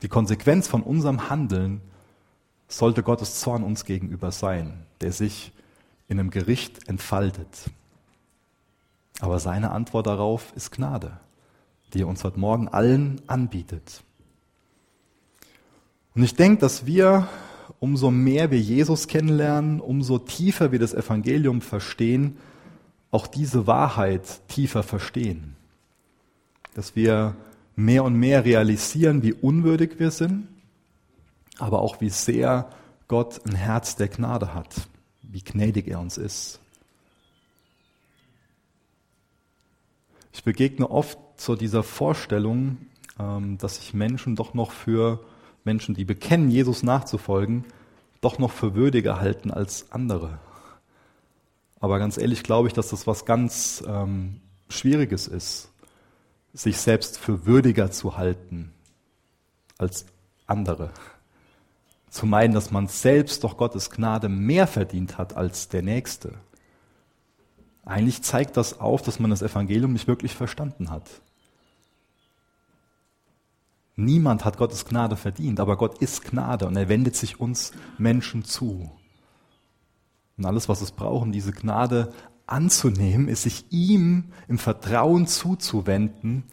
Die 0.02 0.08
Konsequenz 0.08 0.68
von 0.68 0.84
unserem 0.84 1.30
Handeln 1.30 1.82
sollte 2.68 3.04
Gottes 3.04 3.40
Zorn 3.40 3.64
uns 3.64 3.84
gegenüber 3.84 4.32
sein, 4.32 4.86
der 5.02 5.12
sich 5.12 5.52
in 6.08 6.20
einem 6.20 6.30
Gericht 6.30 6.88
entfaltet. 6.88 7.70
Aber 9.20 9.40
seine 9.40 9.72
Antwort 9.72 10.08
darauf 10.08 10.54
ist 10.56 10.72
Gnade, 10.72 11.20
die 11.94 12.02
er 12.02 12.08
uns 12.08 12.24
heute 12.24 12.40
Morgen 12.40 12.68
allen 12.68 13.22
anbietet. 13.28 14.04
Und 16.16 16.24
ich 16.24 16.36
denke, 16.36 16.62
dass 16.62 16.86
wir, 16.86 17.28
umso 17.80 18.12
mehr 18.12 18.52
wir 18.52 18.60
Jesus 18.60 19.08
kennenlernen, 19.08 19.82
umso 19.82 20.20
tiefer 20.20 20.72
wir 20.72 20.80
das 20.80 20.94
Evangelium 20.94 21.62
verstehen, 21.62 22.38
auch 23.12 23.28
diese 23.28 23.68
Wahrheit 23.68 24.48
tiefer 24.48 24.84
verstehen. 24.84 25.56
Dass 26.74 26.96
wir 26.96 27.36
mehr 27.76 28.04
und 28.04 28.16
mehr 28.16 28.46
realisieren, 28.46 29.24
wie 29.24 29.34
unwürdig 29.34 30.00
wir 30.00 30.12
sind, 30.12 30.48
aber 31.58 31.82
auch 31.82 32.02
wie 32.02 32.10
sehr 32.10 32.70
Gott 33.08 33.46
ein 33.46 33.56
Herz 33.56 33.96
der 33.96 34.08
Gnade 34.08 34.54
hat, 34.54 34.88
wie 35.22 35.42
gnädig 35.42 35.88
er 35.88 36.00
uns 36.00 36.18
ist. 36.18 36.60
Ich 40.32 40.44
begegne 40.44 40.90
oft 40.90 41.18
zu 41.38 41.56
dieser 41.56 41.84
Vorstellung, 41.84 42.78
ähm, 43.20 43.58
dass 43.58 43.78
sich 43.78 43.94
Menschen 43.94 44.36
doch 44.36 44.54
noch 44.54 44.72
für 44.72 45.26
Menschen, 45.64 45.96
die 45.96 46.06
bekennen, 46.06 46.50
Jesus 46.50 46.84
nachzufolgen, 46.84 47.66
doch 48.22 48.40
noch 48.40 48.52
für 48.52 48.76
würdiger 48.76 49.20
halten 49.20 49.52
als 49.52 49.92
andere. 49.92 50.40
Aber 51.80 52.00
ganz 52.00 52.18
ehrlich 52.18 52.44
glaube 52.44 52.68
ich, 52.68 52.74
dass 52.74 52.90
das 52.90 53.08
was 53.08 53.26
ganz 53.26 53.84
ähm, 53.88 54.42
Schwieriges 54.70 55.28
ist, 55.28 55.70
sich 56.54 56.78
selbst 56.78 57.18
für 57.18 57.46
würdiger 57.46 57.92
zu 57.92 58.18
halten 58.18 58.72
als 59.78 60.06
andere 60.46 60.92
zu 62.10 62.26
meinen, 62.26 62.54
dass 62.54 62.72
man 62.72 62.88
selbst 62.88 63.44
doch 63.44 63.58
Gottes 63.58 63.90
Gnade 63.90 64.30
mehr 64.30 64.68
verdient 64.68 65.18
hat 65.18 65.36
als 65.36 65.70
der 65.70 65.82
Nächste. 65.82 66.34
Eigentlich 67.86 68.22
zeigt 68.22 68.58
das 68.58 68.80
auf, 68.80 69.02
dass 69.02 69.20
man 69.20 69.30
das 69.30 69.42
Evangelium 69.42 69.94
nicht 69.94 70.08
wirklich 70.08 70.36
verstanden 70.36 70.90
hat. 70.90 71.10
Niemand 73.96 74.46
hat 74.46 74.58
Gottes 74.58 74.86
Gnade 74.86 75.18
verdient, 75.18 75.60
aber 75.60 75.76
Gott 75.76 75.98
ist 76.00 76.24
Gnade 76.24 76.68
und 76.68 76.76
er 76.76 76.88
wendet 76.90 77.16
sich 77.16 77.40
uns 77.40 77.74
Menschen 77.98 78.46
zu. 78.46 78.92
Und 80.40 80.46
alles, 80.46 80.68
was 80.68 80.82
es 80.82 80.92
brauchen, 80.92 81.32
diese 81.32 81.52
Gnade 81.52 82.12
anzunehmen, 82.48 83.28
ist 83.28 83.44
sich 83.44 83.66
ihm 83.70 84.32
im 84.48 84.58
Vertrauen 84.58 85.28
zuzuwenden, 85.28 86.46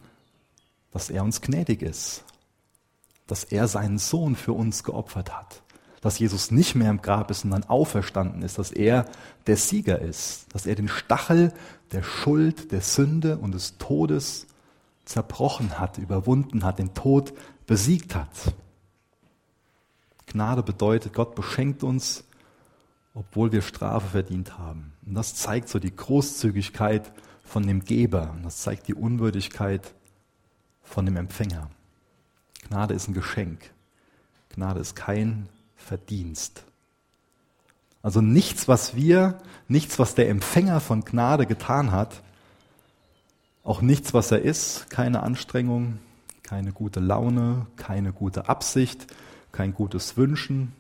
dass 0.91 1.09
er 1.09 1.25
uns 1.25 1.41
gnädig 1.41 1.81
ist 1.81 2.27
dass 3.27 3.45
er 3.45 3.69
seinen 3.69 3.99
Sohn 3.99 4.37
für 4.37 4.53
uns 4.53 4.85
geopfert 4.85 5.37
hat. 5.37 5.63
Dass 6.01 6.19
Jesus 6.19 6.51
nicht 6.51 6.75
mehr 6.75 6.91
im 6.91 7.03
Grab 7.03 7.31
ist, 7.31 7.41
sondern 7.41 7.65
auferstanden 7.65 8.43
ist, 8.43 8.59
dass 8.59 8.71
er 8.71 9.07
der 9.47 9.57
Sieger 9.57 9.99
ist, 10.01 10.47
dass 10.55 10.67
er 10.67 10.75
den 10.75 10.89
Stachel 10.89 11.53
der 11.93 12.03
Schuld, 12.03 12.71
der 12.71 12.81
Sünde 12.81 13.39
und 13.39 13.53
des 13.53 13.79
Todes 13.79 14.47
zerbrochen 15.05 15.79
hat, 15.79 15.99
überwunden 15.99 16.65
hat, 16.65 16.79
den 16.79 16.95
Tod 16.95 17.33
besiegt 17.67 18.15
hat. 18.15 18.29
Gnade 20.27 20.63
bedeutet, 20.63 21.15
Gott 21.15 21.35
beschenkt 21.35 21.83
uns, 21.83 22.25
obwohl 23.17 23.51
wir 23.51 23.63
Strafe 23.63 24.09
verdient 24.09 24.59
haben. 24.59 24.93
Und 25.07 25.15
das 25.15 25.35
zeigt 25.35 25.71
so 25.71 25.79
die 25.79 25.95
Großzügigkeit 25.95 27.11
von 27.45 27.67
dem 27.67 27.83
Geber. 27.83 28.31
Und 28.33 28.45
das 28.45 28.59
zeigt 28.59 28.89
die 28.89 28.95
Unwürdigkeit 28.95 29.95
von 30.83 31.07
dem 31.07 31.17
Empfänger. 31.17 31.71
Gnade 32.69 32.93
ist 32.93 33.09
ein 33.09 33.15
Geschenk. 33.15 33.71
Gnade 34.51 34.81
ist 34.81 34.97
kein 34.97 35.49
Verdienst. 35.77 36.65
Also 38.03 38.21
nichts, 38.21 38.69
was 38.69 38.95
wir, 38.95 39.39
nichts, 39.67 39.99
was 39.99 40.15
der 40.15 40.29
Empfänger 40.29 40.81
von 40.81 41.03
Gnade 41.03 41.47
getan 41.47 41.93
hat, 41.93 42.23
auch 43.65 43.81
nichts, 43.81 44.13
was 44.13 44.31
er 44.31 44.43
ist, 44.43 44.91
keine 44.91 45.23
Anstrengung, 45.23 45.99
keine 46.43 46.73
gute 46.73 47.01
Laune, 47.01 47.67
keine 47.77 48.13
gute 48.13 48.49
Absicht, 48.51 49.07
kein 49.53 49.73
gutes 49.73 50.19
Wünschen, 50.19 50.73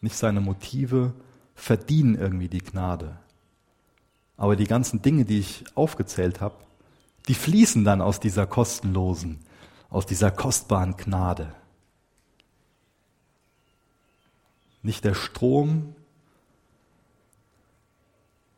nicht 0.00 0.16
seine 0.16 0.40
Motive 0.40 1.14
verdienen 1.54 2.16
irgendwie 2.16 2.48
die 2.48 2.62
Gnade. 2.62 3.18
Aber 4.36 4.56
die 4.56 4.66
ganzen 4.66 5.02
Dinge, 5.02 5.24
die 5.24 5.38
ich 5.38 5.64
aufgezählt 5.74 6.40
habe, 6.40 6.56
die 7.28 7.34
fließen 7.34 7.84
dann 7.84 8.00
aus 8.00 8.20
dieser 8.20 8.46
kostenlosen, 8.46 9.40
aus 9.88 10.06
dieser 10.06 10.30
kostbaren 10.30 10.96
Gnade. 10.96 11.52
Nicht 14.82 15.04
der 15.04 15.14
Strom, 15.14 15.96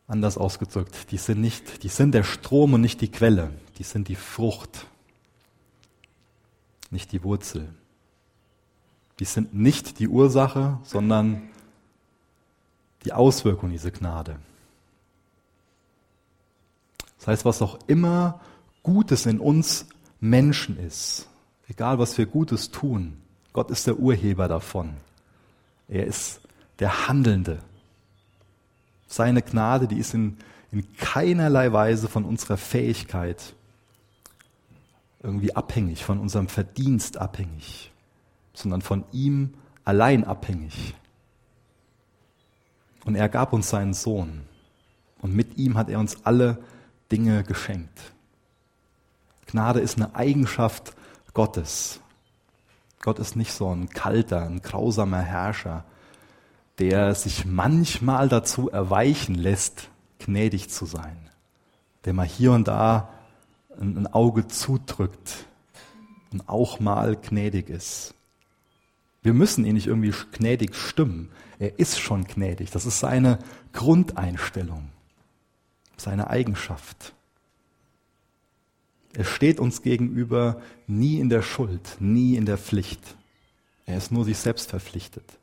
anders 0.06 0.36
ausgedrückt, 0.36 1.10
die 1.10 1.18
sind 1.18 1.40
nicht, 1.40 1.82
die 1.82 1.88
sind 1.88 2.12
der 2.12 2.24
Strom 2.24 2.74
und 2.74 2.80
nicht 2.80 3.00
die 3.00 3.10
Quelle, 3.10 3.52
die 3.78 3.84
sind 3.84 4.08
die 4.08 4.16
Frucht, 4.16 4.86
nicht 6.90 7.12
die 7.12 7.22
Wurzel. 7.22 7.72
Die 9.18 9.24
sind 9.24 9.54
nicht 9.54 9.98
die 9.98 10.08
Ursache, 10.08 10.78
sondern 10.84 11.48
die 13.04 13.12
Auswirkung 13.12 13.70
dieser 13.70 13.90
Gnade. 13.90 14.36
Das 17.18 17.26
heißt, 17.26 17.44
was 17.44 17.62
auch 17.62 17.78
immer 17.86 18.40
Gutes 18.82 19.26
in 19.26 19.40
uns 19.40 19.86
Menschen 20.20 20.78
ist, 20.78 21.28
egal 21.68 21.98
was 21.98 22.16
wir 22.16 22.26
Gutes 22.26 22.70
tun, 22.70 23.16
Gott 23.52 23.70
ist 23.70 23.86
der 23.86 23.98
Urheber 23.98 24.48
davon. 24.48 24.94
Er 25.88 26.06
ist 26.06 26.40
der 26.78 27.08
Handelnde. 27.08 27.58
Seine 29.08 29.42
Gnade, 29.42 29.88
die 29.88 29.98
ist 29.98 30.14
in, 30.14 30.36
in 30.70 30.86
keinerlei 30.96 31.72
Weise 31.72 32.08
von 32.08 32.24
unserer 32.24 32.56
Fähigkeit 32.56 33.54
irgendwie 35.22 35.56
abhängig, 35.56 36.04
von 36.04 36.20
unserem 36.20 36.48
Verdienst 36.48 37.16
abhängig, 37.16 37.90
sondern 38.58 38.82
von 38.82 39.04
ihm 39.12 39.54
allein 39.84 40.24
abhängig. 40.24 40.94
Und 43.04 43.14
er 43.14 43.28
gab 43.28 43.52
uns 43.52 43.70
seinen 43.70 43.94
Sohn. 43.94 44.42
Und 45.20 45.34
mit 45.34 45.56
ihm 45.56 45.78
hat 45.78 45.88
er 45.88 45.98
uns 45.98 46.24
alle 46.26 46.58
Dinge 47.10 47.42
geschenkt. 47.42 47.98
Gnade 49.46 49.80
ist 49.80 49.96
eine 49.96 50.14
Eigenschaft 50.14 50.94
Gottes. 51.32 52.00
Gott 53.00 53.18
ist 53.18 53.36
nicht 53.36 53.52
so 53.52 53.72
ein 53.74 53.88
kalter, 53.88 54.42
ein 54.42 54.60
grausamer 54.60 55.22
Herrscher, 55.22 55.84
der 56.78 57.14
sich 57.14 57.46
manchmal 57.46 58.28
dazu 58.28 58.70
erweichen 58.70 59.34
lässt, 59.34 59.88
gnädig 60.18 60.68
zu 60.68 60.84
sein, 60.84 61.16
der 62.04 62.12
mal 62.12 62.26
hier 62.26 62.52
und 62.52 62.68
da 62.68 63.08
ein 63.80 64.06
Auge 64.08 64.48
zudrückt 64.48 65.46
und 66.32 66.48
auch 66.48 66.80
mal 66.80 67.16
gnädig 67.16 67.70
ist. 67.70 68.14
Wir 69.28 69.34
müssen 69.34 69.66
ihn 69.66 69.74
nicht 69.74 69.88
irgendwie 69.88 70.14
gnädig 70.32 70.74
stimmen. 70.74 71.28
Er 71.58 71.78
ist 71.78 72.00
schon 72.00 72.24
gnädig. 72.24 72.70
Das 72.70 72.86
ist 72.86 72.98
seine 72.98 73.38
Grundeinstellung, 73.74 74.88
seine 75.98 76.30
Eigenschaft. 76.30 77.12
Er 79.12 79.24
steht 79.24 79.60
uns 79.60 79.82
gegenüber 79.82 80.62
nie 80.86 81.20
in 81.20 81.28
der 81.28 81.42
Schuld, 81.42 81.98
nie 82.00 82.36
in 82.36 82.46
der 82.46 82.56
Pflicht. 82.56 83.02
Er 83.84 83.98
ist 83.98 84.10
nur 84.10 84.24
sich 84.24 84.38
selbst 84.38 84.70
verpflichtet. 84.70 85.38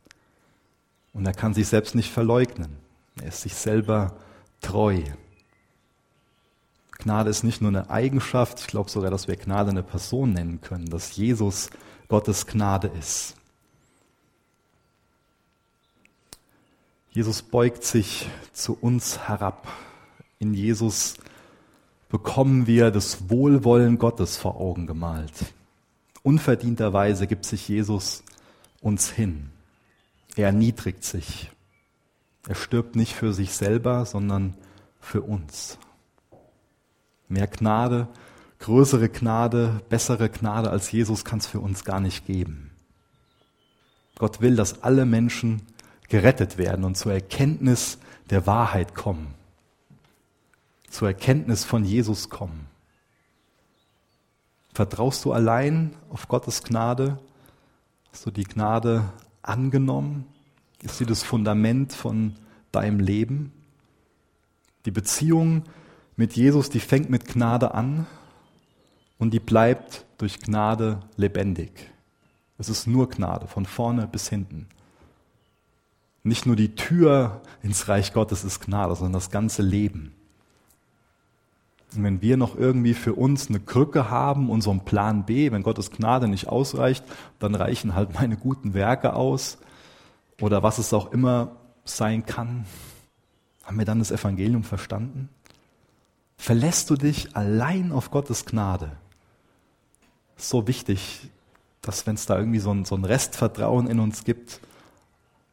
Und 1.14 1.28
er 1.28 1.34
kann 1.34 1.54
sich 1.54 1.68
selbst 1.68 1.94
nicht 1.94 2.12
verleugnen. 2.12 2.78
Er 3.22 3.28
ist 3.28 3.42
sich 3.42 3.54
selber 3.54 4.18
treu. 4.62 5.00
Gnade 6.94 7.30
ist 7.30 7.44
nicht 7.44 7.62
nur 7.62 7.70
eine 7.70 7.92
Eigenschaft, 7.92 8.62
ich 8.62 8.66
glaube 8.66 8.90
sogar, 8.90 9.12
dass 9.12 9.28
wir 9.28 9.36
Gnade 9.36 9.70
eine 9.70 9.84
Person 9.84 10.34
nennen 10.34 10.60
können, 10.60 10.90
dass 10.90 11.16
Jesus 11.16 11.70
Gottes 12.08 12.48
Gnade 12.48 12.88
ist. 12.88 13.36
Jesus 17.16 17.44
beugt 17.44 17.86
sich 17.86 18.28
zu 18.52 18.78
uns 18.78 19.30
herab. 19.30 19.70
In 20.38 20.54
Jesus 20.54 21.14
bekommen 22.10 22.68
wir 22.68 22.92
das 22.92 23.30
Wohlwollen 23.30 23.98
Gottes 23.98 24.36
vor 24.36 24.60
Augen 24.60 24.86
gemalt. 24.86 25.32
Unverdienterweise 26.24 27.26
gibt 27.26 27.46
sich 27.46 27.70
Jesus 27.70 28.22
uns 28.82 29.10
hin. 29.10 29.50
Er 30.36 30.48
erniedrigt 30.48 31.06
sich. 31.06 31.50
Er 32.50 32.56
stirbt 32.56 32.98
nicht 32.98 33.14
für 33.14 33.32
sich 33.32 33.54
selber, 33.54 34.06
sondern 34.06 34.54
für 35.00 35.22
uns. 35.22 35.78
Mehr 37.30 37.48
Gnade, 37.48 38.10
größere 38.60 39.08
Gnade, 39.08 39.82
bessere 39.88 40.28
Gnade 40.28 40.70
als 40.70 40.92
Jesus 40.92 41.24
kann 41.24 41.40
es 41.40 41.48
für 41.48 41.62
uns 41.62 41.86
gar 41.86 42.02
nicht 42.02 42.26
geben. 42.26 42.72
Gott 44.18 44.42
will, 44.42 44.58
dass 44.58 44.84
alle 44.84 45.06
Menschen 45.06 45.62
gerettet 46.10 46.58
werden 46.58 46.86
und 46.86 46.96
zur 46.96 47.14
Erkenntnis 47.14 47.98
der 48.30 48.48
Wahrheit 48.48 48.96
kommen 48.96 49.36
zur 50.96 51.10
Erkenntnis 51.10 51.66
von 51.66 51.84
Jesus 51.84 52.30
kommen? 52.30 52.68
Vertraust 54.74 55.24
du 55.26 55.34
allein 55.34 55.94
auf 56.10 56.28
Gottes 56.28 56.64
Gnade? 56.64 57.20
Hast 58.12 58.26
du 58.26 58.32
die 58.32 58.44
Gnade 58.44 59.04
angenommen? 59.42 60.26
Ist 60.82 60.98
sie 60.98 61.06
das 61.06 61.24
Fundament 61.24 61.94
von 61.94 62.36
deinem 62.72 63.00
Leben? 63.00 63.52
Die 64.86 64.92
Beziehung 64.92 65.64
mit 66.16 66.34
Jesus, 66.36 66.70
die 66.70 66.80
fängt 66.80 67.10
mit 67.10 67.26
Gnade 67.26 67.74
an 67.74 68.08
und 69.18 69.32
die 69.32 69.40
bleibt 69.40 70.06
durch 70.18 70.40
Gnade 70.40 71.02
lebendig. 71.18 71.72
Es 72.58 72.70
ist 72.70 72.88
nur 72.88 73.10
Gnade, 73.10 73.48
von 73.48 73.66
vorne 73.66 74.08
bis 74.08 74.30
hinten. 74.30 74.68
Nicht 76.26 76.48
nur 76.48 76.56
die 76.56 76.74
Tür 76.74 77.42
ins 77.62 77.88
Reich 77.88 78.12
Gottes 78.12 78.44
ist 78.44 78.60
Gnade, 78.60 78.96
sondern 78.96 79.14
das 79.14 79.30
ganze 79.30 79.62
Leben. 79.62 80.12
Und 81.96 82.04
wenn 82.04 82.20
wir 82.24 82.36
noch 82.36 82.58
irgendwie 82.58 82.96
für 82.96 83.14
uns 83.14 83.48
eine 83.48 83.60
Krücke 83.60 84.10
haben, 84.10 84.50
unseren 84.50 84.84
Plan 84.86 85.28
B, 85.28 85.52
wenn 85.52 85.62
Gottes 85.62 85.92
Gnade 85.92 86.28
nicht 86.28 86.48
ausreicht, 86.48 87.06
dann 87.38 87.54
reichen 87.54 87.94
halt 87.94 88.16
meine 88.16 88.38
guten 88.38 88.74
Werke 88.74 89.14
aus 89.14 89.60
oder 90.42 90.64
was 90.64 90.80
es 90.80 90.94
auch 90.94 91.12
immer 91.12 91.58
sein 91.84 92.26
kann. 92.26 92.66
Haben 93.64 93.78
wir 93.78 93.86
dann 93.86 94.00
das 94.00 94.10
Evangelium 94.10 94.64
verstanden? 94.64 95.30
Verlässt 96.38 96.90
du 96.90 96.96
dich 96.96 97.36
allein 97.36 97.92
auf 97.92 98.10
Gottes 98.10 98.48
Gnade? 98.48 98.94
So 100.38 100.68
wichtig, 100.68 101.30
dass 101.84 102.08
wenn 102.08 102.16
es 102.16 102.26
da 102.26 102.40
irgendwie 102.40 102.60
so 102.60 102.72
ein, 102.72 102.84
so 102.84 102.96
ein 102.96 103.06
Restvertrauen 103.06 103.86
in 103.86 104.00
uns 104.00 104.24
gibt, 104.24 104.60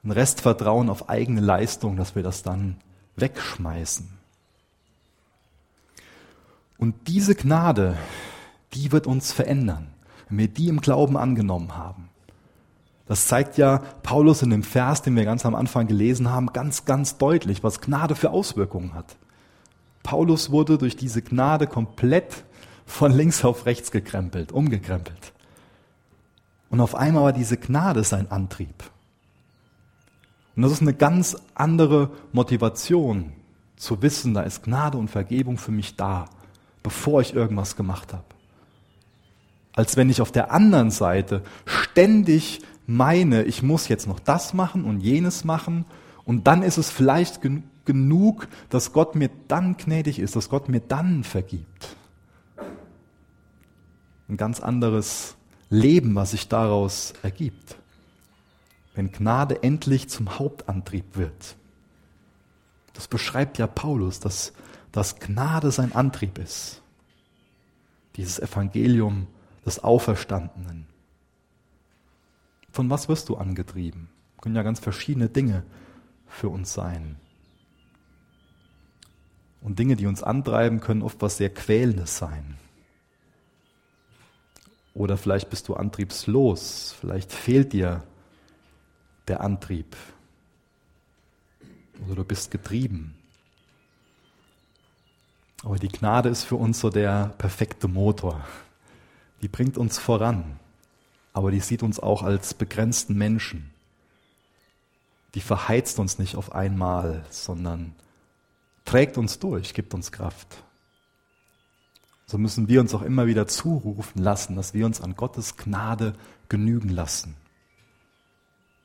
ein 0.04 0.10
Restvertrauen 0.10 0.90
auf 0.90 1.08
eigene 1.08 1.40
Leistung, 1.40 1.96
dass 1.96 2.14
wir 2.14 2.22
das 2.22 2.42
dann 2.42 2.76
wegschmeißen. 3.16 4.08
Und 6.78 7.06
diese 7.06 7.34
Gnade, 7.34 7.96
die 8.74 8.90
wird 8.90 9.06
uns 9.06 9.32
verändern, 9.32 9.88
wenn 10.28 10.38
wir 10.38 10.48
die 10.48 10.68
im 10.68 10.80
Glauben 10.80 11.16
angenommen 11.16 11.76
haben. 11.76 12.08
Das 13.06 13.26
zeigt 13.26 13.58
ja 13.58 13.82
Paulus 14.02 14.42
in 14.42 14.50
dem 14.50 14.62
Vers, 14.62 15.02
den 15.02 15.14
wir 15.14 15.24
ganz 15.24 15.44
am 15.44 15.54
Anfang 15.54 15.86
gelesen 15.86 16.30
haben, 16.30 16.52
ganz, 16.52 16.84
ganz 16.84 17.18
deutlich, 17.18 17.62
was 17.62 17.80
Gnade 17.80 18.14
für 18.14 18.30
Auswirkungen 18.30 18.94
hat. 18.94 19.16
Paulus 20.02 20.50
wurde 20.50 20.78
durch 20.78 20.96
diese 20.96 21.22
Gnade 21.22 21.66
komplett 21.66 22.44
von 22.86 23.12
links 23.12 23.44
auf 23.44 23.66
rechts 23.66 23.90
gekrempelt, 23.90 24.50
umgekrempelt. 24.50 25.32
Und 26.70 26.80
auf 26.80 26.94
einmal 26.94 27.24
war 27.24 27.32
diese 27.32 27.56
Gnade 27.56 28.02
sein 28.02 28.30
Antrieb. 28.30 28.82
Und 30.54 30.62
das 30.62 30.72
ist 30.72 30.82
eine 30.82 30.94
ganz 30.94 31.36
andere 31.54 32.10
Motivation, 32.32 33.32
zu 33.76 34.00
wissen, 34.00 34.32
da 34.34 34.42
ist 34.42 34.62
Gnade 34.62 34.96
und 34.96 35.08
Vergebung 35.08 35.58
für 35.58 35.72
mich 35.72 35.96
da 35.96 36.26
bevor 36.82 37.20
ich 37.20 37.34
irgendwas 37.34 37.76
gemacht 37.76 38.12
habe. 38.12 38.24
Als 39.74 39.96
wenn 39.96 40.10
ich 40.10 40.20
auf 40.20 40.32
der 40.32 40.52
anderen 40.52 40.90
Seite 40.90 41.42
ständig 41.64 42.60
meine, 42.86 43.44
ich 43.44 43.62
muss 43.62 43.88
jetzt 43.88 44.06
noch 44.06 44.20
das 44.20 44.52
machen 44.52 44.84
und 44.84 45.00
jenes 45.00 45.44
machen 45.44 45.86
und 46.24 46.46
dann 46.46 46.62
ist 46.62 46.78
es 46.78 46.90
vielleicht 46.90 47.40
gen 47.40 47.64
genug, 47.84 48.46
dass 48.68 48.92
Gott 48.92 49.16
mir 49.16 49.28
dann 49.48 49.76
gnädig 49.76 50.20
ist, 50.20 50.36
dass 50.36 50.48
Gott 50.48 50.68
mir 50.68 50.78
dann 50.78 51.24
vergibt. 51.24 51.96
Ein 54.28 54.36
ganz 54.36 54.60
anderes 54.60 55.34
Leben, 55.68 56.14
was 56.14 56.30
sich 56.30 56.46
daraus 56.46 57.12
ergibt. 57.24 57.74
Wenn 58.94 59.12
Gnade 59.12 59.62
endlich 59.62 60.08
zum 60.08 60.38
Hauptantrieb 60.38 61.16
wird. 61.16 61.56
Das 62.92 63.08
beschreibt 63.08 63.58
ja 63.58 63.66
Paulus, 63.66 64.20
dass 64.20 64.52
dass 64.92 65.18
Gnade 65.18 65.70
sein 65.72 65.92
Antrieb 65.92 66.38
ist. 66.38 66.82
Dieses 68.16 68.38
Evangelium 68.38 69.26
des 69.64 69.82
Auferstandenen. 69.82 70.86
Von 72.70 72.90
was 72.90 73.08
wirst 73.08 73.30
du 73.30 73.36
angetrieben? 73.36 74.08
Können 74.40 74.54
ja 74.54 74.62
ganz 74.62 74.80
verschiedene 74.80 75.28
Dinge 75.28 75.64
für 76.26 76.48
uns 76.48 76.74
sein. 76.74 77.16
Und 79.62 79.78
Dinge, 79.78 79.96
die 79.96 80.06
uns 80.06 80.22
antreiben, 80.22 80.80
können 80.80 81.02
oft 81.02 81.22
was 81.22 81.38
sehr 81.38 81.50
Quälendes 81.50 82.18
sein. 82.18 82.58
Oder 84.94 85.16
vielleicht 85.16 85.48
bist 85.48 85.68
du 85.68 85.74
antriebslos, 85.74 86.94
vielleicht 87.00 87.32
fehlt 87.32 87.72
dir 87.72 88.02
der 89.28 89.40
Antrieb. 89.40 89.96
Oder 92.06 92.16
du 92.16 92.24
bist 92.24 92.50
getrieben. 92.50 93.14
Aber 95.64 95.78
die 95.78 95.88
Gnade 95.88 96.28
ist 96.28 96.44
für 96.44 96.56
uns 96.56 96.80
so 96.80 96.90
der 96.90 97.34
perfekte 97.38 97.88
Motor. 97.88 98.44
Die 99.42 99.48
bringt 99.48 99.78
uns 99.78 99.98
voran, 99.98 100.58
aber 101.32 101.50
die 101.50 101.60
sieht 101.60 101.82
uns 101.82 102.00
auch 102.00 102.22
als 102.22 102.54
begrenzten 102.54 103.16
Menschen. 103.16 103.70
Die 105.34 105.40
verheizt 105.40 105.98
uns 105.98 106.18
nicht 106.18 106.36
auf 106.36 106.52
einmal, 106.52 107.24
sondern 107.30 107.94
trägt 108.84 109.16
uns 109.18 109.38
durch, 109.38 109.72
gibt 109.72 109.94
uns 109.94 110.12
Kraft. 110.12 110.62
So 112.26 112.38
müssen 112.38 112.68
wir 112.68 112.80
uns 112.80 112.94
auch 112.94 113.02
immer 113.02 113.26
wieder 113.26 113.46
zurufen 113.46 114.22
lassen, 114.22 114.56
dass 114.56 114.74
wir 114.74 114.86
uns 114.86 115.00
an 115.00 115.16
Gottes 115.16 115.56
Gnade 115.56 116.14
genügen 116.48 116.88
lassen. 116.88 117.36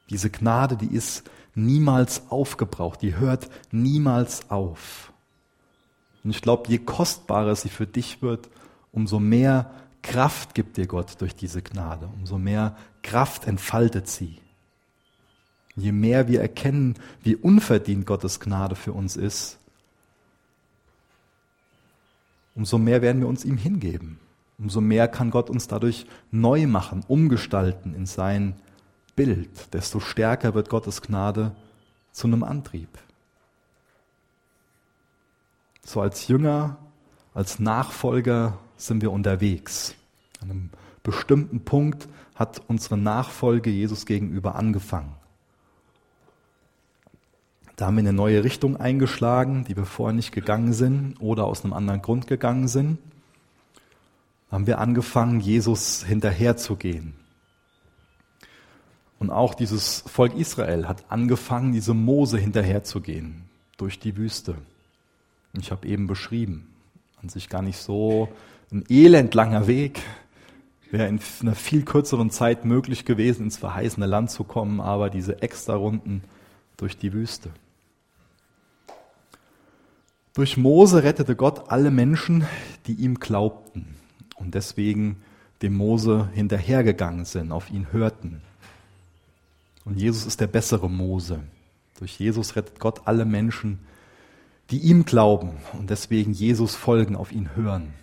Diese 0.10 0.30
Gnade, 0.30 0.78
die 0.78 0.94
ist 0.94 1.30
niemals 1.56 2.30
aufgebraucht, 2.30 3.02
die 3.02 3.16
hört 3.16 3.50
niemals 3.72 4.50
auf. 4.50 5.12
Und 6.24 6.32
ich 6.32 6.42
glaube, 6.42 6.70
je 6.70 6.78
kostbarer 6.78 7.56
sie 7.56 7.70
für 7.70 7.88
dich 7.88 8.22
wird, 8.22 8.50
umso 8.92 9.20
mehr 9.20 9.72
Kraft 10.02 10.56
gibt 10.56 10.78
dir 10.78 10.88
Gott 10.88 11.20
durch 11.20 11.36
diese 11.36 11.62
Gnade, 11.62 12.10
umso 12.18 12.38
mehr 12.38 12.78
Kraft 13.02 13.46
entfaltet 13.46 14.08
sie. 14.08 14.40
Je 15.76 15.92
mehr 15.92 16.28
wir 16.28 16.42
erkennen, 16.42 16.96
wie 17.22 17.36
unverdient 17.36 18.06
Gottes 18.06 18.40
Gnade 18.40 18.76
für 18.76 18.94
uns 18.94 19.16
ist, 19.16 19.60
umso 22.56 22.78
mehr 22.78 23.02
werden 23.02 23.22
wir 23.22 23.28
uns 23.28 23.46
ihm 23.46 23.58
hingeben. 23.58 24.20
Umso 24.58 24.82
mehr 24.82 25.08
kann 25.08 25.30
Gott 25.30 25.52
uns 25.52 25.68
dadurch 25.68 26.08
neu 26.32 26.66
machen, 26.66 27.04
umgestalten 27.08 27.94
in 27.94 28.08
sein 28.08 28.56
Bild. 29.18 29.74
Desto 29.74 30.00
stärker 30.00 30.54
wird 30.54 30.70
Gottes 30.70 31.02
Gnade 31.02 31.52
zu 32.14 32.28
einem 32.28 32.44
Antrieb. 32.44 32.88
So 35.84 36.00
als 36.00 36.30
Jünger, 36.30 36.78
als 37.34 37.60
Nachfolger 37.60 38.58
sind 38.78 39.02
wir 39.02 39.12
unterwegs. 39.12 39.96
An 40.42 40.52
einem 40.52 40.70
bestimmten 41.04 41.62
Punkt 41.62 42.08
hat 42.36 42.62
unsere 42.68 42.98
Nachfolge 42.98 43.70
Jesus 43.70 44.06
gegenüber 44.06 44.56
angefangen. 44.56 45.16
Da 47.76 47.88
haben 47.88 47.96
wir 47.96 48.02
eine 48.02 48.14
neue 48.14 48.44
Richtung 48.44 48.78
eingeschlagen, 48.78 49.66
die 49.66 49.76
wir 49.76 49.86
vorher 49.86 50.16
nicht 50.16 50.32
gegangen 50.32 50.74
sind 50.74 51.16
oder 51.20 51.46
aus 51.46 51.64
einem 51.64 51.74
anderen 51.74 52.02
Grund 52.02 52.28
gegangen 52.28 52.68
sind. 52.68 53.00
Da 54.50 54.56
haben 54.56 54.68
wir 54.68 54.80
angefangen, 54.80 55.40
Jesus 55.40 56.04
hinterherzugehen. 56.04 57.14
Und 59.20 59.32
auch 59.32 59.56
dieses 59.56 60.04
Volk 60.06 60.36
Israel 60.36 60.88
hat 60.88 61.06
angefangen, 61.10 61.72
diese 61.72 61.94
Mose 61.94 62.38
hinterherzugehen 62.38 63.44
durch 63.78 64.00
die 64.00 64.16
Wüste. 64.16 64.56
Ich 65.54 65.72
habe 65.72 65.88
eben 65.88 66.08
beschrieben, 66.08 66.68
an 67.22 67.30
sich 67.30 67.50
gar 67.50 67.62
nicht 67.62 67.78
so 67.78 68.30
ein 68.72 68.84
elendlanger 68.90 69.68
Weg, 69.68 70.02
wäre 70.92 71.08
in 71.08 71.20
einer 71.42 71.56
viel 71.56 71.84
kürzeren 71.84 72.30
Zeit 72.30 72.64
möglich 72.64 73.06
gewesen, 73.06 73.44
ins 73.44 73.58
verheißene 73.58 74.06
Land 74.06 74.32
zu 74.32 74.44
kommen, 74.44 74.80
aber 74.80 75.10
diese 75.10 75.42
extra 75.42 75.76
Runden 75.76 76.24
durch 76.78 76.98
die 76.98 77.14
Wüste. 77.14 77.50
Durch 80.34 80.56
Mose 80.56 81.04
rettete 81.04 81.36
Gott 81.36 81.72
alle 81.72 81.90
Menschen, 81.90 82.46
die 82.86 82.94
ihm 82.94 83.20
glaubten 83.20 83.96
und 84.36 84.54
deswegen 84.54 85.18
dem 85.64 85.76
Mose 85.76 86.30
hinterhergegangen 86.34 87.26
sind, 87.26 87.52
auf 87.52 87.72
ihn 87.72 87.92
hörten. 87.92 88.42
Und 89.88 89.98
Jesus 89.98 90.26
ist 90.26 90.42
der 90.42 90.48
bessere 90.48 90.90
Mose. 90.90 91.40
Durch 92.00 92.20
Jesus 92.20 92.58
rettet 92.58 92.80
Gott 92.80 93.02
alle 93.06 93.24
Menschen, 93.24 93.80
die 94.70 94.80
ihm 94.80 95.06
glauben 95.06 95.52
und 95.80 95.90
deswegen 95.90 96.34
Jesus 96.34 96.76
folgen, 96.76 97.16
auf 97.16 97.32
ihn 97.32 97.56
hören. 97.56 97.94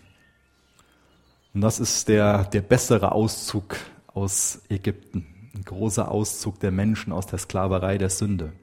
Und 1.53 1.61
das 1.61 1.81
ist 1.81 2.09
der, 2.09 2.45
der 2.45 2.63
bessere 2.63 3.13
Auszug 3.13 3.77
aus 4.07 4.63
Ägypten, 4.71 5.27
ein 5.55 5.63
großer 5.63 6.11
Auszug 6.11 6.59
der 6.59 6.71
Menschen 6.71 7.13
aus 7.13 7.27
der 7.27 7.39
Sklaverei 7.39 7.99
der 7.99 8.11
Sünde 8.11 8.55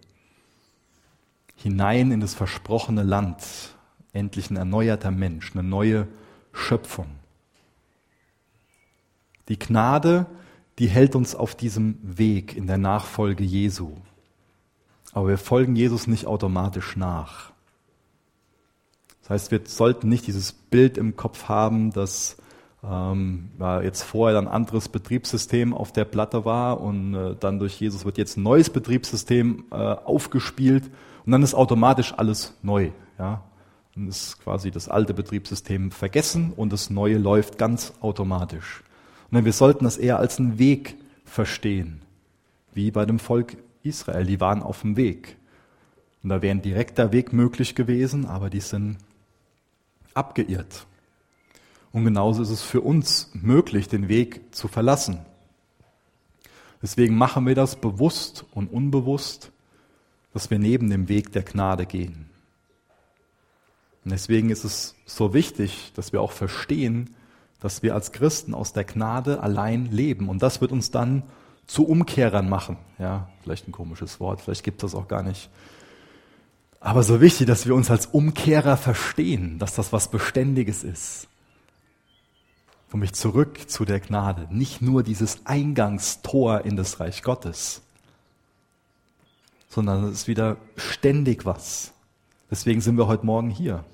hinein 1.62 2.12
in 2.12 2.21
das 2.21 2.34
versprochene 2.34 3.03
Land, 3.03 3.75
endlich 4.13 4.49
ein 4.49 4.57
erneuerter 4.57 5.12
Mensch, 5.12 5.51
eine 5.53 5.62
neue 5.62 6.07
Schöpfung. 6.53 7.05
Die 9.47 9.60
Gnade, 9.60 10.25
die 10.79 10.88
hält 10.88 11.15
uns 11.15 11.36
auf 11.36 11.55
diesem 11.55 11.97
Weg 12.01 12.55
in 12.55 12.67
der 12.67 12.77
Nachfolge 12.77 13.43
Jesu. 13.43 13.91
Aber 15.13 15.27
wir 15.27 15.38
folgen 15.38 15.75
Jesus 15.75 16.07
nicht 16.07 16.25
automatisch 16.25 16.95
nach. 16.95 17.51
Das 19.21 19.29
heißt, 19.29 19.51
wir 19.51 19.62
sollten 19.65 20.10
nicht 20.10 20.27
dieses 20.27 20.51
Bild 20.53 20.97
im 20.97 21.15
Kopf 21.15 21.49
haben, 21.49 21.91
dass 21.91 22.38
ähm, 22.84 23.49
ja, 23.60 23.81
jetzt 23.81 24.03
vorher 24.03 24.39
ein 24.39 24.47
anderes 24.47 24.89
Betriebssystem 24.89 25.73
auf 25.73 25.91
der 25.91 26.05
Platte 26.05 26.45
war 26.45 26.81
und 26.81 27.13
äh, 27.13 27.36
dann 27.39 27.60
durch 27.60 27.79
Jesus 27.79 28.05
wird 28.05 28.17
jetzt 28.17 28.38
ein 28.38 28.43
neues 28.43 28.69
Betriebssystem 28.69 29.65
äh, 29.71 29.75
aufgespielt 29.75 30.89
und 31.25 31.31
dann 31.31 31.43
ist 31.43 31.53
automatisch 31.53 32.13
alles 32.17 32.55
neu. 32.63 32.91
Ja? 33.19 33.43
Dann 33.93 34.07
ist 34.07 34.41
quasi 34.43 34.71
das 34.71 34.89
alte 34.89 35.13
Betriebssystem 35.13 35.91
vergessen 35.91 36.53
und 36.55 36.73
das 36.73 36.89
neue 36.89 37.17
läuft 37.17 37.57
ganz 37.57 37.93
automatisch. 38.01 38.84
Und 39.32 39.46
wir 39.46 39.54
sollten 39.54 39.86
das 39.86 39.98
eher 39.98 40.20
als 40.20 40.39
einen 40.39 40.60
Weg 40.60 40.96
verstehen, 41.24 42.02
wie 42.74 42.91
bei 42.91 43.06
dem 43.06 43.20
Volk 43.20 43.58
Israel. 43.84 44.26
Die 44.26 44.39
waren 44.39 44.62
auf 44.62 44.82
dem 44.82 44.98
Weg. 44.98 45.38
Und 46.22 46.30
da 46.30 46.41
wäre 46.41 46.52
ein 46.52 46.62
direkter 46.62 47.12
Weg 47.12 47.34
möglich 47.34 47.74
gewesen, 47.74 48.26
aber 48.26 48.50
die 48.50 48.60
sind 48.60 48.98
abgeirrt. 50.13 50.86
Und 51.91 52.06
genauso 52.06 52.41
ist 52.41 52.50
es 52.50 52.62
für 52.62 52.82
uns 52.82 53.32
möglich, 53.34 53.88
den 53.88 54.08
Weg 54.08 54.54
zu 54.54 54.67
verlassen. 54.67 55.20
Deswegen 56.82 57.15
machen 57.15 57.48
wir 57.48 57.56
das 57.56 57.76
bewusst 57.76 58.46
und 58.52 58.72
unbewusst 58.72 59.52
dass 60.34 60.50
wir 60.50 60.60
neben 60.60 60.89
dem 60.89 61.10
Weg 61.10 61.32
der 61.32 61.44
Gnade 61.44 61.86
gehen. 61.86 62.30
Und 64.04 64.12
deswegen 64.12 64.50
ist 64.50 64.63
es 64.63 64.96
so 65.06 65.34
wichtig, 65.34 65.91
dass 65.96 66.13
wir 66.13 66.22
auch 66.22 66.32
verstehen, 66.32 67.13
dass 67.62 67.84
wir 67.84 67.93
als 67.95 68.12
Christen 68.12 68.54
aus 68.54 68.74
der 68.74 68.84
Gnade 68.84 69.41
allein 69.41 69.86
leben. 69.86 70.28
Und 70.28 70.41
das 70.41 70.60
wird 70.60 70.71
uns 70.71 70.91
dann 70.91 71.24
zu 71.67 71.88
Umkehrern 71.88 72.50
machen. 72.50 72.78
Ja, 73.00 73.30
vielleicht 73.43 73.67
ein 73.67 73.71
komisches 73.71 74.19
Wort, 74.19 74.41
vielleicht 74.41 74.63
gibt 74.63 74.84
es 74.84 74.91
das 74.91 75.00
auch 75.00 75.08
gar 75.08 75.24
nicht. 75.24 75.50
Aber 76.80 77.04
so 77.04 77.21
wichtig, 77.21 77.45
dass 77.45 77.67
wir 77.67 77.76
uns 77.76 77.91
als 77.91 78.08
Umkehrer 78.08 78.76
verstehen, 78.76 79.60
dass 79.60 79.76
das 79.76 79.93
was 79.93 80.10
Beständiges 80.10 80.84
ist. 80.84 81.28
Für 82.89 82.97
mich 82.97 83.13
zurück 83.13 83.69
zu 83.69 83.86
der 83.86 84.00
Gnade. 84.00 84.47
Nicht 84.50 84.82
nur 84.82 85.04
dieses 85.04 85.45
Eingangstor 85.45 86.65
in 86.65 86.76
das 86.76 87.00
Reich 87.00 87.21
Gottes, 87.21 87.84
sondern 89.69 90.06
es 90.06 90.12
ist 90.12 90.28
wieder 90.28 90.58
ständig 90.76 91.45
was. 91.45 91.93
Deswegen 92.50 92.82
sind 92.82 92.97
wir 92.97 93.08
heute 93.08 93.26
Morgen 93.26 93.52
hier. 93.52 93.86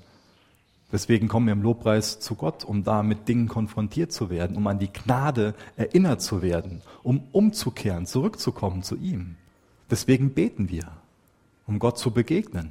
Deswegen 0.90 1.28
kommen 1.28 1.46
wir 1.46 1.52
im 1.52 1.62
Lobpreis 1.62 2.18
zu 2.18 2.34
Gott, 2.34 2.64
um 2.64 2.82
da 2.82 3.02
mit 3.02 3.28
Dingen 3.28 3.48
konfrontiert 3.48 4.10
zu 4.10 4.30
werden, 4.30 4.56
um 4.56 4.66
an 4.66 4.78
die 4.78 4.92
Gnade 4.92 5.54
erinnert 5.76 6.22
zu 6.22 6.40
werden, 6.40 6.80
um 7.02 7.24
umzukehren, 7.32 8.06
zurückzukommen 8.06 8.82
zu 8.82 8.96
ihm. 8.96 9.36
Deswegen 9.90 10.32
beten 10.32 10.70
wir, 10.70 10.90
um 11.66 11.78
Gott 11.78 11.98
zu 11.98 12.10
begegnen, 12.10 12.70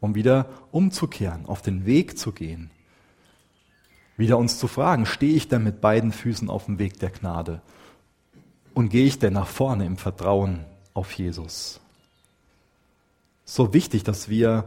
um 0.00 0.14
wieder 0.14 0.46
umzukehren, 0.70 1.46
auf 1.46 1.62
den 1.62 1.84
Weg 1.84 2.16
zu 2.16 2.30
gehen, 2.32 2.70
wieder 4.16 4.38
uns 4.38 4.58
zu 4.58 4.68
fragen, 4.68 5.06
stehe 5.06 5.34
ich 5.34 5.48
denn 5.48 5.64
mit 5.64 5.80
beiden 5.80 6.12
Füßen 6.12 6.48
auf 6.48 6.66
dem 6.66 6.78
Weg 6.78 7.00
der 7.00 7.10
Gnade 7.10 7.60
und 8.74 8.90
gehe 8.90 9.06
ich 9.06 9.18
denn 9.18 9.32
nach 9.32 9.48
vorne 9.48 9.84
im 9.84 9.96
Vertrauen 9.96 10.60
auf 10.94 11.12
Jesus? 11.12 11.80
so 13.44 13.74
wichtig, 13.74 14.02
dass 14.02 14.28
wir 14.28 14.64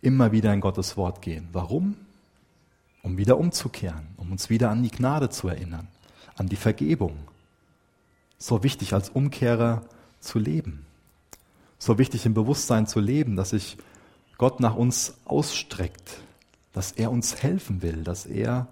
immer 0.00 0.32
wieder 0.32 0.52
in 0.52 0.60
Gottes 0.60 0.96
Wort 0.96 1.22
gehen. 1.22 1.48
Warum? 1.52 1.96
Um 3.02 3.16
wieder 3.16 3.38
umzukehren, 3.38 4.06
um 4.16 4.32
uns 4.32 4.50
wieder 4.50 4.70
an 4.70 4.82
die 4.82 4.90
Gnade 4.90 5.30
zu 5.30 5.48
erinnern, 5.48 5.88
an 6.36 6.48
die 6.48 6.56
Vergebung. 6.56 7.16
So 8.38 8.62
wichtig 8.62 8.92
als 8.92 9.10
Umkehrer 9.10 9.82
zu 10.20 10.38
leben. 10.38 10.86
So 11.78 11.98
wichtig 11.98 12.26
im 12.26 12.34
Bewusstsein 12.34 12.86
zu 12.86 13.00
leben, 13.00 13.36
dass 13.36 13.50
sich 13.50 13.78
Gott 14.36 14.60
nach 14.60 14.76
uns 14.76 15.14
ausstreckt, 15.24 16.20
dass 16.72 16.92
er 16.92 17.10
uns 17.10 17.42
helfen 17.42 17.82
will, 17.82 18.04
dass 18.04 18.26
er 18.26 18.68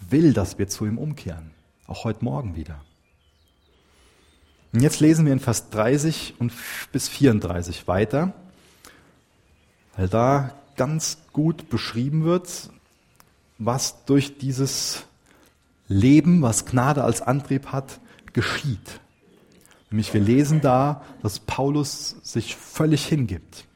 will, 0.00 0.32
dass 0.32 0.58
wir 0.58 0.68
zu 0.68 0.86
ihm 0.86 0.98
umkehren. 0.98 1.50
Auch 1.86 2.04
heute 2.04 2.24
Morgen 2.24 2.54
wieder. 2.54 2.80
Und 4.72 4.80
jetzt 4.80 5.00
lesen 5.00 5.24
wir 5.24 5.32
in 5.32 5.40
Vers 5.40 5.70
30 5.70 6.34
und 6.38 6.52
bis 6.92 7.08
34 7.08 7.88
weiter, 7.88 8.34
weil 9.96 10.08
da 10.08 10.52
ganz 10.78 11.18
gut 11.34 11.68
beschrieben 11.68 12.24
wird, 12.24 12.70
was 13.58 14.06
durch 14.06 14.38
dieses 14.38 15.04
Leben, 15.88 16.40
was 16.40 16.64
Gnade 16.64 17.04
als 17.04 17.20
Antrieb 17.20 17.66
hat, 17.66 18.00
geschieht. 18.32 19.00
Nämlich 19.90 20.12
wir 20.14 20.20
lesen 20.20 20.60
da, 20.60 21.02
dass 21.22 21.40
Paulus 21.40 22.16
sich 22.22 22.56
völlig 22.56 23.06
hingibt, 23.06 23.66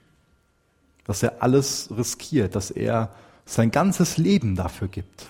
dass 1.04 1.22
er 1.22 1.42
alles 1.42 1.90
riskiert, 1.94 2.54
dass 2.54 2.70
er 2.70 3.10
sein 3.44 3.70
ganzes 3.70 4.18
Leben 4.18 4.54
dafür 4.54 4.88
gibt. 4.88 5.26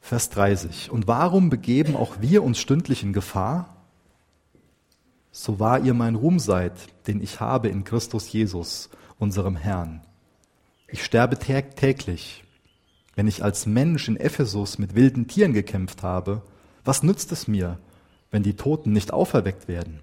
Vers 0.00 0.30
30. 0.30 0.90
Und 0.90 1.06
warum 1.06 1.50
begeben 1.50 1.94
auch 1.94 2.20
wir 2.20 2.42
uns 2.42 2.58
stündlich 2.58 3.02
in 3.02 3.12
Gefahr? 3.12 3.76
So 5.32 5.60
wahr 5.60 5.80
ihr 5.80 5.94
mein 5.94 6.14
Ruhm 6.14 6.38
seid, 6.38 6.72
den 7.06 7.20
ich 7.20 7.40
habe 7.40 7.68
in 7.68 7.84
Christus 7.84 8.32
Jesus, 8.32 8.88
unserem 9.18 9.56
Herrn. 9.56 10.00
Ich 10.86 11.04
sterbe 11.04 11.38
täglich. 11.38 12.44
Wenn 13.14 13.26
ich 13.26 13.42
als 13.42 13.66
Mensch 13.66 14.08
in 14.08 14.16
Ephesus 14.16 14.78
mit 14.78 14.94
wilden 14.94 15.26
Tieren 15.26 15.52
gekämpft 15.52 16.02
habe, 16.02 16.42
was 16.84 17.02
nützt 17.02 17.32
es 17.32 17.48
mir, 17.48 17.78
wenn 18.30 18.42
die 18.42 18.54
Toten 18.54 18.92
nicht 18.92 19.12
auferweckt 19.12 19.68
werden? 19.68 20.00